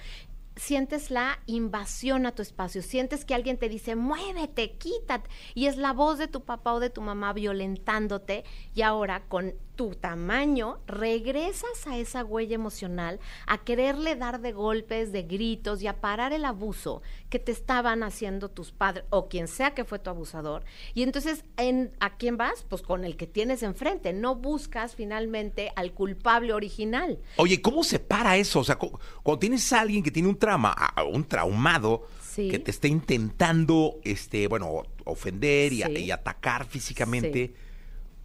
sientes 0.55 1.11
la 1.11 1.39
invasión 1.45 2.25
a 2.25 2.33
tu 2.33 2.41
espacio, 2.41 2.81
sientes 2.81 3.25
que 3.25 3.35
alguien 3.35 3.57
te 3.57 3.69
dice, 3.69 3.95
muévete, 3.95 4.77
quítate, 4.77 5.29
y 5.53 5.65
es 5.65 5.77
la 5.77 5.93
voz 5.93 6.17
de 6.17 6.27
tu 6.27 6.43
papá 6.43 6.73
o 6.73 6.79
de 6.79 6.89
tu 6.89 7.01
mamá 7.01 7.33
violentándote, 7.33 8.43
y 8.73 8.81
ahora 8.81 9.23
con 9.27 9.55
tu 9.75 9.95
tamaño 9.95 10.79
regresas 10.87 11.87
a 11.87 11.97
esa 11.97 12.23
huella 12.23 12.55
emocional, 12.55 13.19
a 13.47 13.57
quererle 13.63 14.15
dar 14.15 14.39
de 14.41 14.51
golpes, 14.51 15.11
de 15.11 15.23
gritos 15.23 15.81
y 15.81 15.87
a 15.87 15.99
parar 16.01 16.33
el 16.33 16.45
abuso 16.45 17.01
que 17.29 17.39
te 17.39 17.51
estaban 17.51 18.03
haciendo 18.03 18.49
tus 18.49 18.71
padres 18.71 19.05
o 19.09 19.27
quien 19.29 19.47
sea 19.47 19.73
que 19.73 19.83
fue 19.85 19.99
tu 19.99 20.09
abusador. 20.09 20.63
Y 20.93 21.03
entonces, 21.03 21.43
¿en, 21.57 21.91
¿a 21.99 22.17
quién 22.17 22.37
vas? 22.37 22.65
Pues 22.69 22.81
con 22.81 23.03
el 23.05 23.17
que 23.17 23.27
tienes 23.27 23.63
enfrente, 23.63 24.13
no 24.13 24.35
buscas 24.35 24.95
finalmente 24.95 25.71
al 25.75 25.93
culpable 25.93 26.53
original. 26.53 27.19
Oye, 27.37 27.61
¿cómo 27.61 27.83
se 27.83 27.99
para 27.99 28.37
eso? 28.37 28.59
O 28.59 28.63
sea, 28.63 28.75
cu- 28.77 28.99
cuando 29.23 29.39
tienes 29.39 29.71
a 29.73 29.81
alguien 29.81 30.03
que 30.03 30.11
tiene 30.11 30.29
un 30.29 30.37
trauma, 30.37 30.75
un 31.11 31.23
traumado, 31.25 32.07
Sí. 32.21 32.49
que 32.49 32.57
te 32.57 32.71
está 32.71 32.87
intentando, 32.87 33.99
este, 34.03 34.47
bueno, 34.47 34.83
ofender 35.05 35.71
y, 35.71 35.83
a- 35.83 35.87
Sí. 35.87 35.97
y 36.05 36.11
atacar 36.11 36.65
físicamente, 36.65 37.53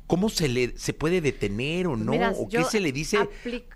¿cómo 0.09 0.29
se 0.29 0.49
le 0.49 0.77
se 0.77 0.93
puede 0.93 1.21
detener 1.21 1.87
o 1.87 1.97
no? 1.97 2.11
Mira, 2.11 2.33
¿O 2.37 2.49
qué 2.49 2.65
se 2.65 2.81
le 2.81 2.91
dice 2.91 3.19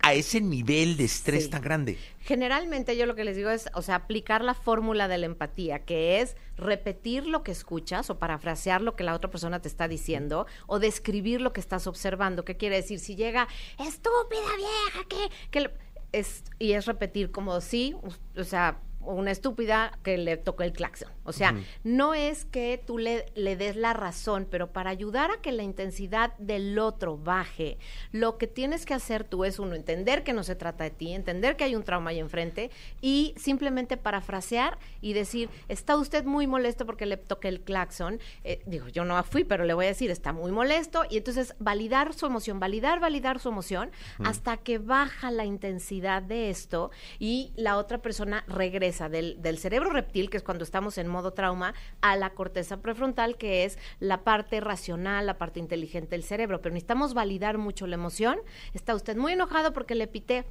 a 0.01 0.13
ese 0.13 0.41
nivel 0.41 0.97
de 0.97 1.05
estrés 1.05 1.45
Sí. 1.45 1.49
tan 1.49 1.61
grande? 1.61 1.97
Generalmente 2.19 2.97
yo 2.97 3.05
lo 3.05 3.15
que 3.15 3.23
les 3.23 3.37
digo 3.37 3.49
es, 3.49 3.69
o 3.73 3.81
sea, 3.81 3.95
aplicar 3.95 4.43
la 4.43 4.53
fórmula 4.53 5.07
de 5.07 5.17
la 5.17 5.25
empatía, 5.27 5.79
que 5.85 6.19
es 6.21 6.35
repetir 6.57 7.25
lo 7.27 7.43
que 7.43 7.51
escuchas 7.51 8.09
o 8.09 8.17
parafrasear 8.19 8.81
lo 8.81 8.95
que 8.95 9.03
la 9.03 9.13
otra 9.13 9.29
persona 9.29 9.61
te 9.61 9.67
está 9.67 9.87
diciendo 9.87 10.47
o 10.67 10.79
describir 10.79 11.39
lo 11.39 11.53
que 11.53 11.61
estás 11.61 11.87
observando. 11.87 12.43
¿Qué 12.43 12.57
quiere 12.57 12.77
decir? 12.77 12.99
Si 12.99 13.15
llega, 13.15 13.47
estúpida 13.79 14.41
vieja, 14.57 15.07
que, 15.07 15.31
que 15.51 15.59
le-", 15.61 15.71
es 16.11 16.43
y 16.59 16.73
es 16.73 16.85
repetir 16.85 17.31
como 17.31 17.59
sí, 17.61 17.95
o 18.37 18.43
sea, 18.43 18.79
una 19.05 19.31
estúpida 19.31 19.97
que 20.03 20.17
le 20.17 20.37
tocó 20.37 20.63
el 20.63 20.73
claxon. 20.73 21.09
O 21.23 21.31
sea, 21.31 21.55
no 21.83 22.13
es 22.13 22.45
que 22.45 22.81
tú 22.85 22.97
le, 22.97 23.25
le 23.35 23.55
des 23.55 23.75
la 23.75 23.93
razón, 23.93 24.47
pero 24.49 24.71
para 24.71 24.89
ayudar 24.89 25.31
a 25.31 25.41
que 25.41 25.51
la 25.51 25.63
intensidad 25.63 26.35
del 26.37 26.77
otro 26.79 27.17
baje, 27.17 27.77
lo 28.11 28.37
que 28.37 28.47
tienes 28.47 28.85
que 28.85 28.93
hacer 28.93 29.23
tú 29.23 29.45
es, 29.45 29.59
uno, 29.59 29.75
entender 29.75 30.23
que 30.23 30.33
no 30.33 30.43
se 30.43 30.55
trata 30.55 30.83
de 30.83 30.91
ti, 30.91 31.13
entender 31.13 31.55
que 31.55 31.63
hay 31.63 31.75
un 31.75 31.83
trauma 31.83 32.11
ahí 32.11 32.19
enfrente 32.19 32.71
y 33.01 33.33
simplemente 33.37 33.97
parafrasear 33.97 34.77
y 35.01 35.13
decir, 35.13 35.49
está 35.67 35.95
usted 35.95 36.25
muy 36.25 36.47
molesto 36.47 36.85
porque 36.85 37.05
le 37.05 37.17
toqué 37.17 37.47
el 37.47 37.61
claxon. 37.61 38.19
Eh, 38.43 38.61
digo, 38.65 38.87
yo 38.89 39.05
no 39.05 39.21
fui, 39.23 39.43
pero 39.43 39.65
le 39.65 39.73
voy 39.73 39.85
a 39.85 39.89
decir, 39.89 40.11
está 40.11 40.33
muy 40.33 40.51
molesto. 40.51 41.03
Y 41.09 41.17
entonces 41.17 41.55
validar 41.59 42.13
su 42.13 42.25
emoción, 42.25 42.59
validar, 42.59 42.99
validar 42.99 43.39
su 43.39 43.49
emoción 43.49 43.91
hasta 44.23 44.57
que 44.57 44.77
baja 44.77 45.31
la 45.31 45.45
intensidad 45.45 46.21
de 46.21 46.49
esto 46.49 46.91
y 47.19 47.51
la 47.55 47.77
otra 47.77 48.01
persona 48.01 48.43
regresa 48.47 48.92
del, 49.09 49.57
cerebro 49.57 49.89
reptil, 49.89 50.29
que 50.29 50.37
es 50.37 50.43
cuando 50.43 50.63
estamos 50.63 50.97
en 50.97 51.07
modo 51.07 51.33
trauma, 51.33 51.73
a 52.01 52.15
la 52.15 52.31
corteza 52.31 52.77
prefrontal, 52.77 53.37
que 53.37 53.65
es 53.65 53.77
la 53.99 54.23
parte 54.23 54.59
racional, 54.59 55.25
la 55.25 55.37
parte 55.37 55.59
inteligente 55.59 56.11
del 56.11 56.23
cerebro. 56.23 56.61
Pero 56.61 56.73
necesitamos 56.73 57.13
validar 57.13 57.57
mucho 57.57 57.87
la 57.87 57.95
emoción. 57.95 58.39
Está 58.73 58.95
usted 58.95 59.17
muy 59.17 59.33
enojado 59.33 59.73
porque 59.73 59.95
le 59.95 60.07
pité. 60.07 60.45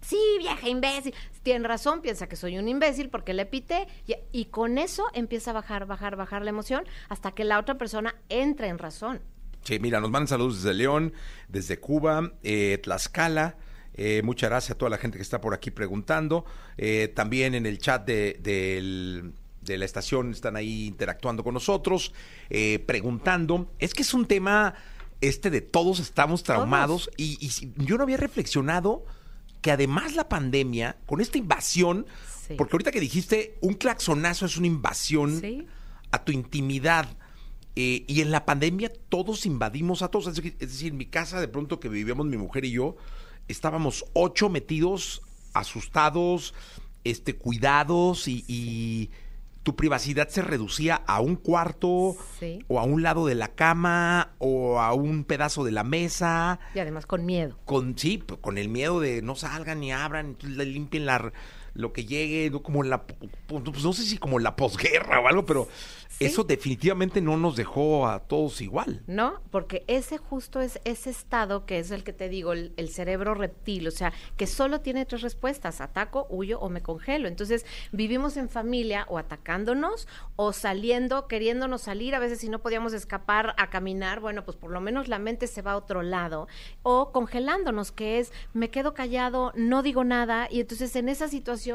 Sí, 0.00 0.20
vieja 0.38 0.68
imbécil. 0.68 1.14
Tiene 1.42 1.66
razón, 1.66 2.00
piensa 2.00 2.28
que 2.28 2.36
soy 2.36 2.58
un 2.58 2.68
imbécil 2.68 3.08
porque 3.08 3.34
le 3.34 3.46
pité. 3.46 3.88
Y, 4.32 4.44
con 4.46 4.78
eso 4.78 5.06
empieza 5.14 5.50
a 5.50 5.54
bajar, 5.54 5.86
bajar, 5.86 6.16
bajar 6.16 6.42
la 6.42 6.50
emoción 6.50 6.84
hasta 7.08 7.32
que 7.32 7.44
la 7.44 7.58
otra 7.58 7.76
persona 7.76 8.14
entre 8.28 8.68
en 8.68 8.78
razón. 8.78 9.20
Sí, 9.62 9.80
mira, 9.80 10.00
nos 10.00 10.10
mandan 10.10 10.28
saludos 10.28 10.62
desde 10.62 10.74
León, 10.74 11.12
desde 11.48 11.80
Cuba, 11.80 12.32
eh, 12.42 12.78
Tlaxcala. 12.82 13.56
Eh, 13.96 14.20
muchas 14.24 14.50
gracias 14.50 14.72
a 14.72 14.78
toda 14.78 14.90
la 14.90 14.98
gente 14.98 15.16
que 15.18 15.22
está 15.22 15.40
por 15.40 15.54
aquí 15.54 15.70
preguntando. 15.70 16.44
Eh, 16.76 17.12
también 17.14 17.54
en 17.54 17.66
el 17.66 17.78
chat 17.78 18.06
de, 18.06 18.38
de 19.62 19.78
la 19.78 19.84
estación 19.84 20.30
están 20.32 20.56
ahí 20.56 20.86
interactuando 20.86 21.42
con 21.42 21.54
nosotros, 21.54 22.12
eh, 22.50 22.78
preguntando. 22.86 23.72
Es 23.78 23.94
que 23.94 24.02
es 24.02 24.14
un 24.14 24.26
tema 24.26 24.74
este 25.20 25.48
de 25.50 25.62
todos 25.62 25.98
estamos 25.98 26.42
traumados 26.42 27.10
y, 27.16 27.38
y 27.40 27.72
yo 27.84 27.96
no 27.96 28.02
había 28.02 28.18
reflexionado 28.18 29.04
que 29.62 29.70
además 29.70 30.14
la 30.14 30.28
pandemia, 30.28 30.96
con 31.06 31.20
esta 31.20 31.38
invasión, 31.38 32.06
Sí. 32.46 32.54
porque 32.56 32.74
ahorita 32.76 32.92
que 32.92 33.00
dijiste, 33.00 33.56
un 33.60 33.74
claxonazo 33.74 34.46
es 34.46 34.56
una 34.56 34.68
invasión 34.68 35.40
Sí. 35.40 35.66
a 36.12 36.24
tu 36.24 36.30
intimidad. 36.30 37.08
Eh, 37.74 38.04
y 38.06 38.20
en 38.20 38.30
la 38.30 38.46
pandemia 38.46 38.92
todos 39.08 39.44
invadimos 39.46 40.02
a 40.02 40.08
todos. 40.08 40.28
Es 40.28 40.58
decir, 40.58 40.92
en 40.92 40.96
mi 40.96 41.06
casa, 41.06 41.40
de 41.40 41.48
pronto 41.48 41.80
que 41.80 41.88
vivíamos 41.88 42.26
mi 42.26 42.36
mujer 42.36 42.64
y 42.64 42.70
yo, 42.70 42.96
estábamos 43.48 44.04
ocho 44.14 44.48
metidos, 44.48 45.22
asustados, 45.54 46.54
este, 47.04 47.34
cuidados 47.36 48.28
y, 48.28 48.44
y 48.48 49.10
tu 49.62 49.74
privacidad 49.74 50.28
se 50.28 50.42
reducía 50.42 51.02
a 51.06 51.20
un 51.20 51.34
cuarto 51.36 52.16
Sí. 52.38 52.60
o 52.68 52.78
a 52.78 52.84
un 52.84 53.02
lado 53.02 53.26
de 53.26 53.34
la 53.34 53.48
cama 53.48 54.34
o 54.38 54.80
a 54.80 54.92
un 54.92 55.24
pedazo 55.24 55.64
de 55.64 55.72
la 55.72 55.82
mesa 55.84 56.60
Y 56.74 56.78
además 56.78 57.06
con 57.06 57.26
miedo. 57.26 57.58
con 57.64 57.98
sí, 57.98 58.22
con 58.40 58.58
el 58.58 58.68
miedo 58.68 59.00
de 59.00 59.22
no 59.22 59.34
salgan 59.34 59.80
ni 59.80 59.92
abran, 59.92 60.36
limpien 60.40 61.04
la, 61.06 61.32
lo 61.76 61.92
que 61.92 62.04
llegue, 62.04 62.50
no 62.50 62.62
como 62.62 62.82
la 62.82 63.04
pues 63.04 63.84
no 63.84 63.92
sé 63.92 64.02
si 64.02 64.18
como 64.18 64.38
la 64.38 64.56
posguerra 64.56 65.20
o 65.20 65.28
algo, 65.28 65.44
pero 65.44 65.68
eso 66.18 66.44
definitivamente 66.44 67.20
no 67.20 67.36
nos 67.36 67.56
dejó 67.56 68.08
a 68.08 68.20
todos 68.20 68.60
igual. 68.60 69.02
¿no? 69.06 69.40
Porque 69.50 69.84
ese 69.86 70.18
justo 70.18 70.60
es 70.60 70.80
ese 70.84 71.10
estado 71.10 71.66
que 71.66 71.78
es 71.78 71.90
el 71.90 72.04
que 72.04 72.12
te 72.12 72.28
digo, 72.28 72.52
el, 72.52 72.72
el 72.76 72.88
cerebro 72.88 73.34
reptil, 73.34 73.86
o 73.86 73.90
sea, 73.90 74.12
que 74.36 74.46
solo 74.46 74.80
tiene 74.80 75.04
tres 75.04 75.22
respuestas, 75.22 75.80
ataco, 75.80 76.26
huyo 76.30 76.58
o 76.60 76.68
me 76.68 76.82
congelo. 76.82 77.28
Entonces, 77.28 77.66
vivimos 77.92 78.36
en 78.36 78.48
familia 78.48 79.04
o 79.08 79.18
atacándonos 79.18 80.08
o 80.36 80.52
saliendo, 80.52 81.28
queriéndonos 81.28 81.82
salir, 81.82 82.14
a 82.14 82.18
veces 82.18 82.38
si 82.38 82.48
no 82.48 82.60
podíamos 82.60 82.92
escapar 82.92 83.54
a 83.58 83.70
caminar, 83.70 84.20
bueno, 84.20 84.44
pues 84.44 84.56
por 84.56 84.70
lo 84.70 84.80
menos 84.80 85.08
la 85.08 85.18
mente 85.18 85.46
se 85.46 85.62
va 85.62 85.72
a 85.72 85.76
otro 85.76 86.02
lado, 86.02 86.48
o 86.82 87.12
congelándonos, 87.12 87.92
que 87.92 88.18
es, 88.18 88.32
me 88.54 88.70
quedo 88.70 88.94
callado, 88.94 89.52
no 89.54 89.82
digo 89.82 90.04
nada, 90.04 90.48
y 90.50 90.60
entonces 90.60 90.96
en 90.96 91.08
esa 91.08 91.28
situación, 91.28 91.65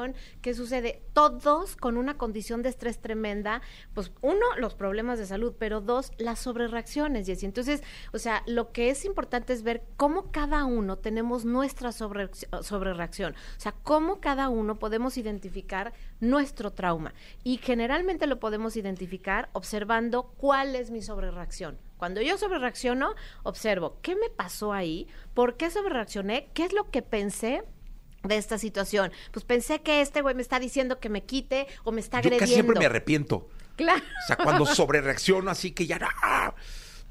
¿qué 0.41 0.53
sucede? 0.53 1.03
Todos 1.13 1.75
con 1.75 1.97
una 1.97 2.17
condición 2.17 2.61
de 2.61 2.69
estrés 2.69 2.99
tremenda, 2.99 3.61
pues 3.93 4.11
uno, 4.21 4.45
los 4.57 4.75
problemas 4.75 5.19
de 5.19 5.25
salud, 5.25 5.53
pero 5.57 5.81
dos, 5.81 6.11
las 6.17 6.39
sobrereacciones, 6.39 7.27
y 7.27 7.33
así. 7.33 7.45
Entonces, 7.45 7.83
o 8.13 8.19
sea, 8.19 8.43
lo 8.47 8.71
que 8.71 8.89
es 8.89 9.05
importante 9.05 9.53
es 9.53 9.63
ver 9.63 9.83
cómo 9.97 10.31
cada 10.31 10.65
uno 10.65 10.97
tenemos 10.97 11.45
nuestra 11.45 11.91
sobre, 11.91 12.29
sobrereacción, 12.61 13.33
o 13.33 13.59
sea, 13.59 13.73
cómo 13.83 14.21
cada 14.21 14.49
uno 14.49 14.79
podemos 14.79 15.17
identificar 15.17 15.93
nuestro 16.19 16.71
trauma. 16.71 17.13
Y 17.43 17.57
generalmente 17.57 18.27
lo 18.27 18.39
podemos 18.39 18.77
identificar 18.77 19.49
observando 19.53 20.33
cuál 20.37 20.75
es 20.75 20.91
mi 20.91 21.01
sobrereacción. 21.01 21.77
Cuando 21.97 22.21
yo 22.21 22.37
sobrereacciono, 22.37 23.13
observo 23.43 23.99
qué 24.01 24.15
me 24.15 24.29
pasó 24.29 24.73
ahí, 24.73 25.07
por 25.35 25.55
qué 25.55 25.69
sobrereaccioné, 25.69 26.49
qué 26.55 26.65
es 26.65 26.73
lo 26.73 26.89
que 26.89 27.03
pensé 27.03 27.63
de 28.23 28.37
esta 28.37 28.57
situación. 28.57 29.11
Pues 29.31 29.45
pensé 29.45 29.81
que 29.81 30.01
este 30.01 30.21
güey 30.21 30.35
me 30.35 30.41
está 30.41 30.59
diciendo 30.59 30.99
que 30.99 31.09
me 31.09 31.23
quite 31.23 31.67
o 31.83 31.91
me 31.91 32.01
está 32.01 32.17
Yo 32.17 32.27
agrediendo. 32.27 32.39
casi 32.39 32.53
siempre 32.53 32.79
me 32.79 32.85
arrepiento. 32.85 33.49
Claro. 33.75 34.01
O 34.23 34.27
sea, 34.27 34.35
cuando 34.37 34.65
sobrereacciono 34.65 35.49
así 35.49 35.71
que 35.71 35.87
ya 35.87 35.99
¡ah! 36.21 36.53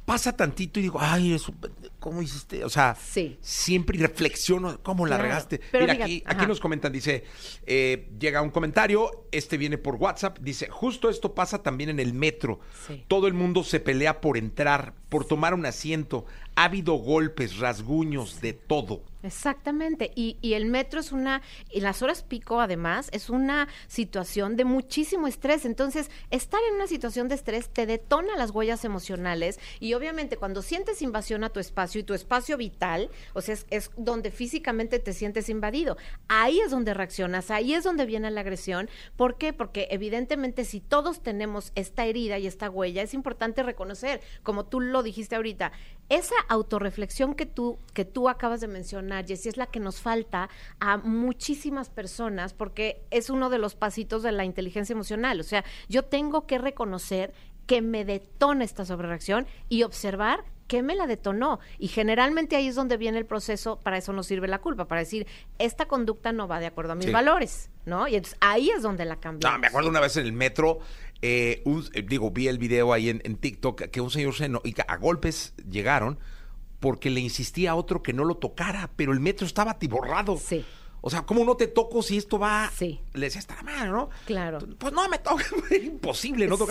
pasa 0.05 0.35
tantito 0.37 0.81
y 0.81 0.85
digo, 0.85 0.99
ay, 1.00 1.35
eso, 1.35 1.55
¿cómo 2.00 2.21
hiciste? 2.21 2.64
O 2.64 2.69
sea, 2.69 2.97
Sí. 3.00 3.38
siempre 3.40 3.97
reflexiono 3.99 4.81
cómo 4.83 5.07
la 5.07 5.17
Claro. 5.17 5.23
regaste. 5.29 5.61
Pero 5.71 5.85
Mira, 5.85 5.95
fíjate, 5.95 6.12
aquí, 6.12 6.23
aquí 6.26 6.47
nos 6.47 6.59
comentan, 6.59 6.90
dice, 6.93 7.25
eh, 7.67 8.11
llega 8.19 8.43
un 8.43 8.50
comentario, 8.50 9.26
este 9.31 9.57
viene 9.57 9.79
por 9.79 9.97
WhatsApp, 9.97 10.38
dice, 10.40 10.69
justo 10.69 11.11
esto 11.11 11.33
pasa 11.35 11.62
también 11.62 11.90
en 11.90 12.00
el 12.00 12.12
metro. 12.12 12.59
Sí. 12.88 13.05
Todo 13.07 13.29
el 13.29 13.35
mundo 13.35 13.62
se 13.62 13.79
pelea 13.79 14.21
por 14.21 14.37
entrar, 14.37 14.95
por 15.09 15.25
tomar 15.26 15.55
un 15.55 15.64
asiento. 15.64 16.25
Ha 16.57 16.64
habido 16.64 16.95
golpes, 16.95 17.59
rasguños, 17.59 18.40
de 18.40 18.52
todo. 18.52 19.05
Exactamente, 19.23 20.12
y, 20.15 20.39
y, 20.41 20.55
el 20.55 20.65
metro 20.65 20.99
es 20.99 21.12
una, 21.12 21.43
y 21.71 21.81
las 21.81 22.00
horas 22.00 22.23
pico 22.23 22.61
además, 22.61 23.11
es 23.12 23.29
una 23.29 23.69
situación 23.87 24.57
de 24.57 24.65
muchísimo 24.65 25.27
estrés, 25.27 25.67
entonces 25.67 26.11
estar 26.31 26.61
en 26.69 26.77
una 26.77 26.87
situación 26.87 27.29
de 27.29 27.35
estrés 27.35 27.69
te 27.69 27.85
detona 27.85 28.35
las 28.37 28.50
huellas 28.50 28.83
emocionales 28.87 29.61
y 29.79 29.93
obviamente 29.93 30.39
cuando 30.39 30.62
sientes 30.62 31.03
invasión 31.03 31.45
a 31.45 31.50
tu 31.50 31.61
espacio 31.61 32.00
y 32.00 32.05
tu 32.05 32.15
espacio 32.15 32.57
vital, 32.57 33.11
o 33.35 33.43
sea, 33.43 33.53
es, 33.53 33.67
es 33.69 33.91
donde 33.99 34.31
físicamente 34.31 34.99
te 34.99 35.12
sientes 35.12 35.50
invadido, 35.50 35.99
ahí 36.29 36.59
es 36.61 36.71
donde 36.71 36.95
reaccionas, 36.95 37.50
ahí 37.50 37.75
es 37.75 37.85
donde 37.85 38.07
viene 38.07 38.31
la 38.31 38.41
agresión, 38.41 38.89
¿por 39.17 39.37
qué? 39.37 39.53
Porque 39.53 39.89
evidentemente 39.91 40.65
si 40.65 40.81
todos 40.81 41.21
tenemos 41.21 41.73
esta 41.75 42.07
herida 42.07 42.39
y 42.39 42.47
esta 42.47 42.71
huella, 42.71 43.03
es 43.03 43.12
importante 43.12 43.62
reconocer, 43.62 44.23
como 44.43 44.65
tú 44.65 44.81
lo 44.81 45.03
dijiste 45.03 45.37
ahorita, 45.37 45.73
esa 46.09 46.35
autorreflexión 46.49 47.35
que 47.35 47.47
tú, 47.47 47.79
que 47.95 48.05
tú 48.05 48.29
acabas 48.29 48.61
de 48.61 48.67
mencionar, 48.67 49.10
Jessy, 49.26 49.49
es 49.50 49.57
la 49.57 49.67
que 49.67 49.81
nos 49.81 50.00
falta 50.00 50.49
a 50.81 50.97
muchísimas 50.99 51.90
personas 51.90 52.55
porque 52.55 53.02
es 53.11 53.31
uno 53.31 53.50
de 53.50 53.59
los 53.59 53.75
pasitos 53.75 54.23
de 54.23 54.33
la 54.33 54.45
inteligencia 54.45 54.93
emocional. 54.93 55.40
O 55.40 55.45
sea, 55.45 55.64
yo 55.88 56.05
tengo 56.05 56.47
que 56.47 56.59
reconocer 56.59 57.33
que 57.67 57.83
me 57.83 58.05
detona 58.05 58.64
esta 58.64 58.85
sobrereacción 58.85 59.47
y 59.69 59.83
observar 59.85 60.45
qué 60.67 60.83
me 60.83 60.95
la 60.95 61.07
detonó. 61.07 61.59
Y 61.79 61.88
generalmente 61.88 62.55
ahí 62.57 62.69
es 62.69 62.75
donde 62.76 62.97
viene 62.97 63.19
el 63.19 63.26
proceso, 63.26 63.81
para 63.81 63.99
eso 63.99 64.12
nos 64.12 64.26
sirve 64.26 64.47
la 64.49 64.59
culpa, 64.61 64.87
para 64.87 65.00
decir, 65.00 65.26
esta 65.59 65.87
conducta 65.87 66.33
no 66.33 66.47
va 66.47 66.61
de 66.61 66.67
acuerdo 66.67 66.93
a 66.93 66.95
mis 66.97 67.07
Sí. 67.07 67.12
valores, 67.12 67.71
¿no? 67.87 68.07
Y 68.09 68.14
entonces 68.14 68.38
ahí 68.40 68.71
es 68.71 68.83
donde 68.83 69.05
la 69.05 69.17
cambiamos. 69.17 69.55
No, 69.57 69.61
me 69.61 69.67
acuerdo 69.67 69.88
una 69.88 69.99
vez 70.00 70.17
en 70.17 70.26
el 70.26 70.33
metro, 70.33 70.79
eh, 71.23 71.61
un- 71.64 71.85
eh, 71.93 72.02
digo, 72.02 72.31
vi 72.31 72.47
el 72.49 72.59
video 72.59 72.93
ahí 72.93 73.09
en, 73.09 73.21
en 73.25 73.37
TikTok, 73.37 73.83
que 73.90 74.00
un 74.00 74.11
señor 74.11 74.35
se 74.35 74.47
eno- 74.47 74.61
y 74.64 74.73
que 74.73 74.83
a 74.87 74.97
golpes 74.97 75.55
llegaron 75.69 76.19
porque 76.80 77.10
le 77.10 77.20
insistía 77.20 77.72
a 77.72 77.75
otro 77.75 78.02
que 78.02 78.12
no 78.12 78.25
lo 78.25 78.37
tocara, 78.37 78.90
pero 78.96 79.12
el 79.12 79.20
metro 79.20 79.46
estaba 79.46 79.72
atiborrado. 79.72 80.37
Sí. 80.38 80.64
O 81.02 81.08
sea, 81.08 81.22
¿cómo 81.22 81.44
no 81.44 81.56
te 81.56 81.66
toco 81.66 82.02
si 82.02 82.16
esto 82.16 82.38
va? 82.38 82.70
Sí. 82.75 83.00
Le 83.14 83.26
decía, 83.26 83.38
está 83.38 83.56
la 83.56 83.62
mano, 83.62 83.92
¿no? 83.92 84.10
Claro. 84.26 84.58
Pues 84.78 84.92
no 84.92 85.08
me 85.08 85.18
toca, 85.18 85.44
era 85.70 85.84
imposible 85.84 86.46
no 86.46 86.56
Sí. 86.56 86.64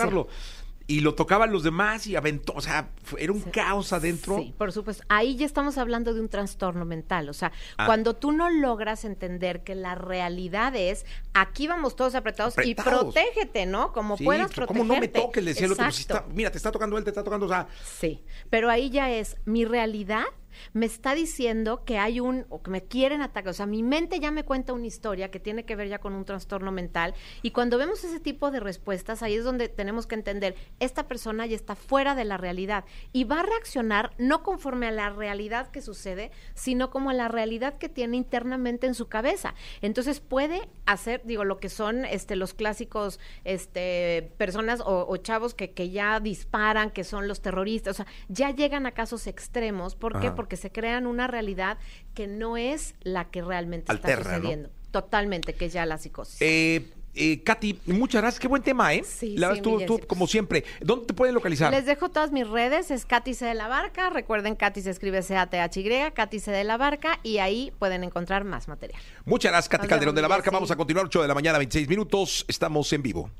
Y 0.90 1.00
lo 1.00 1.14
tocaban 1.14 1.52
los 1.52 1.62
demás 1.62 2.06
y 2.08 2.16
aventó, 2.16 2.52
o 2.56 2.60
sea, 2.60 2.90
era 3.16 3.32
un 3.32 3.40
caos 3.42 3.92
adentro. 3.92 4.38
Sí, 4.38 4.52
por 4.58 4.72
supuesto. 4.72 5.04
Ahí 5.08 5.36
ya 5.36 5.46
estamos 5.46 5.78
hablando 5.78 6.14
de 6.14 6.20
un 6.20 6.28
trastorno 6.28 6.84
mental. 6.84 7.28
O 7.28 7.32
sea, 7.32 7.52
Ah. 7.76 7.86
cuando 7.86 8.16
tú 8.16 8.32
no 8.32 8.50
logras 8.50 9.04
entender 9.04 9.62
que 9.62 9.76
la 9.76 9.94
realidad 9.94 10.74
es, 10.74 11.06
aquí 11.32 11.68
vamos 11.68 11.94
todos 11.94 12.14
apretados, 12.16 12.54
y 12.64 12.74
protégete, 12.74 13.66
¿no? 13.66 13.92
Como 13.92 14.16
Sí, 14.16 14.24
puedas 14.24 14.50
protegerte. 14.52 14.78
¿Cómo 14.80 14.92
no 14.94 15.00
me 15.00 15.06
toques? 15.08 15.44
Le 15.44 15.50
decía 15.52 15.66
el 15.66 15.72
otro, 15.72 15.84
pues, 15.84 15.94
si 15.96 16.02
Exacto. 16.02 16.24
está- 16.24 16.34
mira, 16.36 16.50
te 16.50 16.56
está 16.56 16.72
tocando 16.72 16.98
él, 16.98 17.04
te 17.04 17.10
está 17.10 17.22
tocando, 17.22 17.46
o 17.46 17.48
sea, 17.48 17.68
Sí, 17.84 18.24
pero 18.50 18.68
ahí 18.68 18.90
ya 18.90 19.10
es, 19.12 19.36
mi 19.44 19.64
realidad 19.64 20.24
me 20.72 20.86
está 20.86 21.14
diciendo 21.14 21.84
que 21.84 21.98
hay 21.98 22.20
un, 22.20 22.46
o 22.48 22.62
que 22.62 22.70
me 22.70 22.84
quieren 22.84 23.22
atacar, 23.22 23.50
o 23.50 23.54
sea, 23.54 23.66
mi 23.66 23.82
mente 23.82 24.20
ya 24.20 24.30
me 24.30 24.44
cuenta 24.44 24.72
una 24.72 24.86
historia 24.86 25.30
que 25.30 25.40
tiene 25.40 25.64
que 25.64 25.76
ver 25.76 25.88
ya 25.88 25.98
con 25.98 26.14
un 26.14 26.24
trastorno 26.24 26.72
mental, 26.72 27.14
y 27.42 27.50
cuando 27.50 27.78
vemos 27.78 28.04
ese 28.04 28.20
tipo 28.20 28.50
de 28.50 28.60
respuestas, 28.60 29.22
ahí 29.22 29.34
es 29.34 29.44
donde 29.44 29.68
tenemos 29.68 30.06
que 30.06 30.14
entender, 30.14 30.54
esta 30.78 31.08
persona 31.08 31.46
ya 31.46 31.56
está 31.56 31.74
fuera 31.74 32.14
de 32.14 32.24
la 32.24 32.36
realidad, 32.36 32.84
y 33.12 33.24
va 33.24 33.40
a 33.40 33.44
reaccionar 33.44 34.12
no 34.18 34.42
conforme 34.42 34.86
a 34.86 34.92
la 34.92 35.10
realidad 35.10 35.70
que 35.70 35.80
sucede, 35.80 36.30
sino 36.54 36.90
como 36.90 37.10
a 37.10 37.14
la 37.14 37.28
realidad 37.28 37.78
que 37.78 37.88
tiene 37.88 38.16
internamente 38.16 38.86
en 38.86 38.94
su 38.94 39.08
cabeza. 39.08 39.54
Entonces 39.80 40.20
puede 40.20 40.68
hacer, 40.86 41.22
digo, 41.24 41.44
lo 41.44 41.58
que 41.58 41.68
son 41.68 42.04
este 42.04 42.36
los 42.36 42.54
clásicos 42.54 43.20
este 43.44 44.32
personas 44.36 44.80
o, 44.80 45.06
o 45.08 45.16
chavos 45.16 45.54
que, 45.54 45.72
que 45.72 45.90
ya 45.90 46.20
disparan, 46.20 46.90
que 46.90 47.04
son 47.04 47.28
los 47.28 47.40
terroristas, 47.40 48.00
o 48.00 48.04
sea, 48.04 48.12
ya 48.28 48.50
llegan 48.50 48.86
a 48.86 48.92
casos 48.92 49.26
extremos. 49.26 49.94
¿Por 49.94 50.20
qué? 50.20 50.28
Ajá. 50.28 50.36
Porque 50.50 50.62
se 50.62 50.72
crean 50.72 51.06
una 51.06 51.28
realidad 51.28 51.78
que 52.12 52.26
no 52.26 52.56
es 52.56 52.96
la 53.02 53.26
que 53.30 53.40
realmente 53.40 53.92
Alterna, 53.92 54.20
está 54.20 54.30
¿no? 54.30 54.36
sucediendo. 54.38 54.70
Totalmente, 54.90 55.54
que 55.54 55.66
es 55.66 55.72
ya 55.72 55.86
la 55.86 55.96
psicosis. 55.96 56.42
Eh, 56.42 56.90
eh, 57.14 57.40
Katy, 57.44 57.78
muchas 57.86 58.20
gracias. 58.20 58.40
Qué 58.40 58.48
buen 58.48 58.60
tema, 58.60 58.92
¿eh? 58.92 59.04
Sí, 59.06 59.36
La 59.36 59.54
sí, 59.54 59.62
tú, 59.62 59.80
tú, 59.86 60.00
como 60.08 60.26
siempre. 60.26 60.64
¿Dónde 60.80 61.06
te 61.06 61.14
pueden 61.14 61.36
localizar? 61.36 61.70
Les 61.70 61.86
dejo 61.86 62.08
todas 62.08 62.32
mis 62.32 62.48
redes, 62.48 62.90
es 62.90 63.06
Katy 63.06 63.32
C 63.34 63.46
de 63.46 63.54
la 63.54 63.68
Barca, 63.68 64.10
recuerden 64.10 64.56
Katy 64.56 64.80
se 64.82 64.90
escribe 64.90 65.22
C-A-T-H-Y, 65.22 66.10
Katy 66.14 66.40
C 66.40 66.50
de 66.50 66.64
la 66.64 66.76
Barca, 66.76 67.20
y 67.22 67.38
ahí 67.38 67.72
pueden 67.78 68.02
encontrar 68.02 68.42
más 68.42 68.66
material. 68.66 69.00
Muchas 69.24 69.52
gracias, 69.52 69.68
Katy 69.68 69.86
Calderón 69.86 70.16
de 70.16 70.22
la 70.22 70.28
Barca. 70.28 70.50
Vamos 70.50 70.72
a 70.72 70.74
continuar 70.74 71.06
8 71.06 71.22
de 71.22 71.28
la 71.28 71.34
mañana, 71.34 71.58
26 71.58 71.88
minutos. 71.88 72.44
Estamos 72.48 72.92
en 72.92 73.02
vivo. 73.02 73.30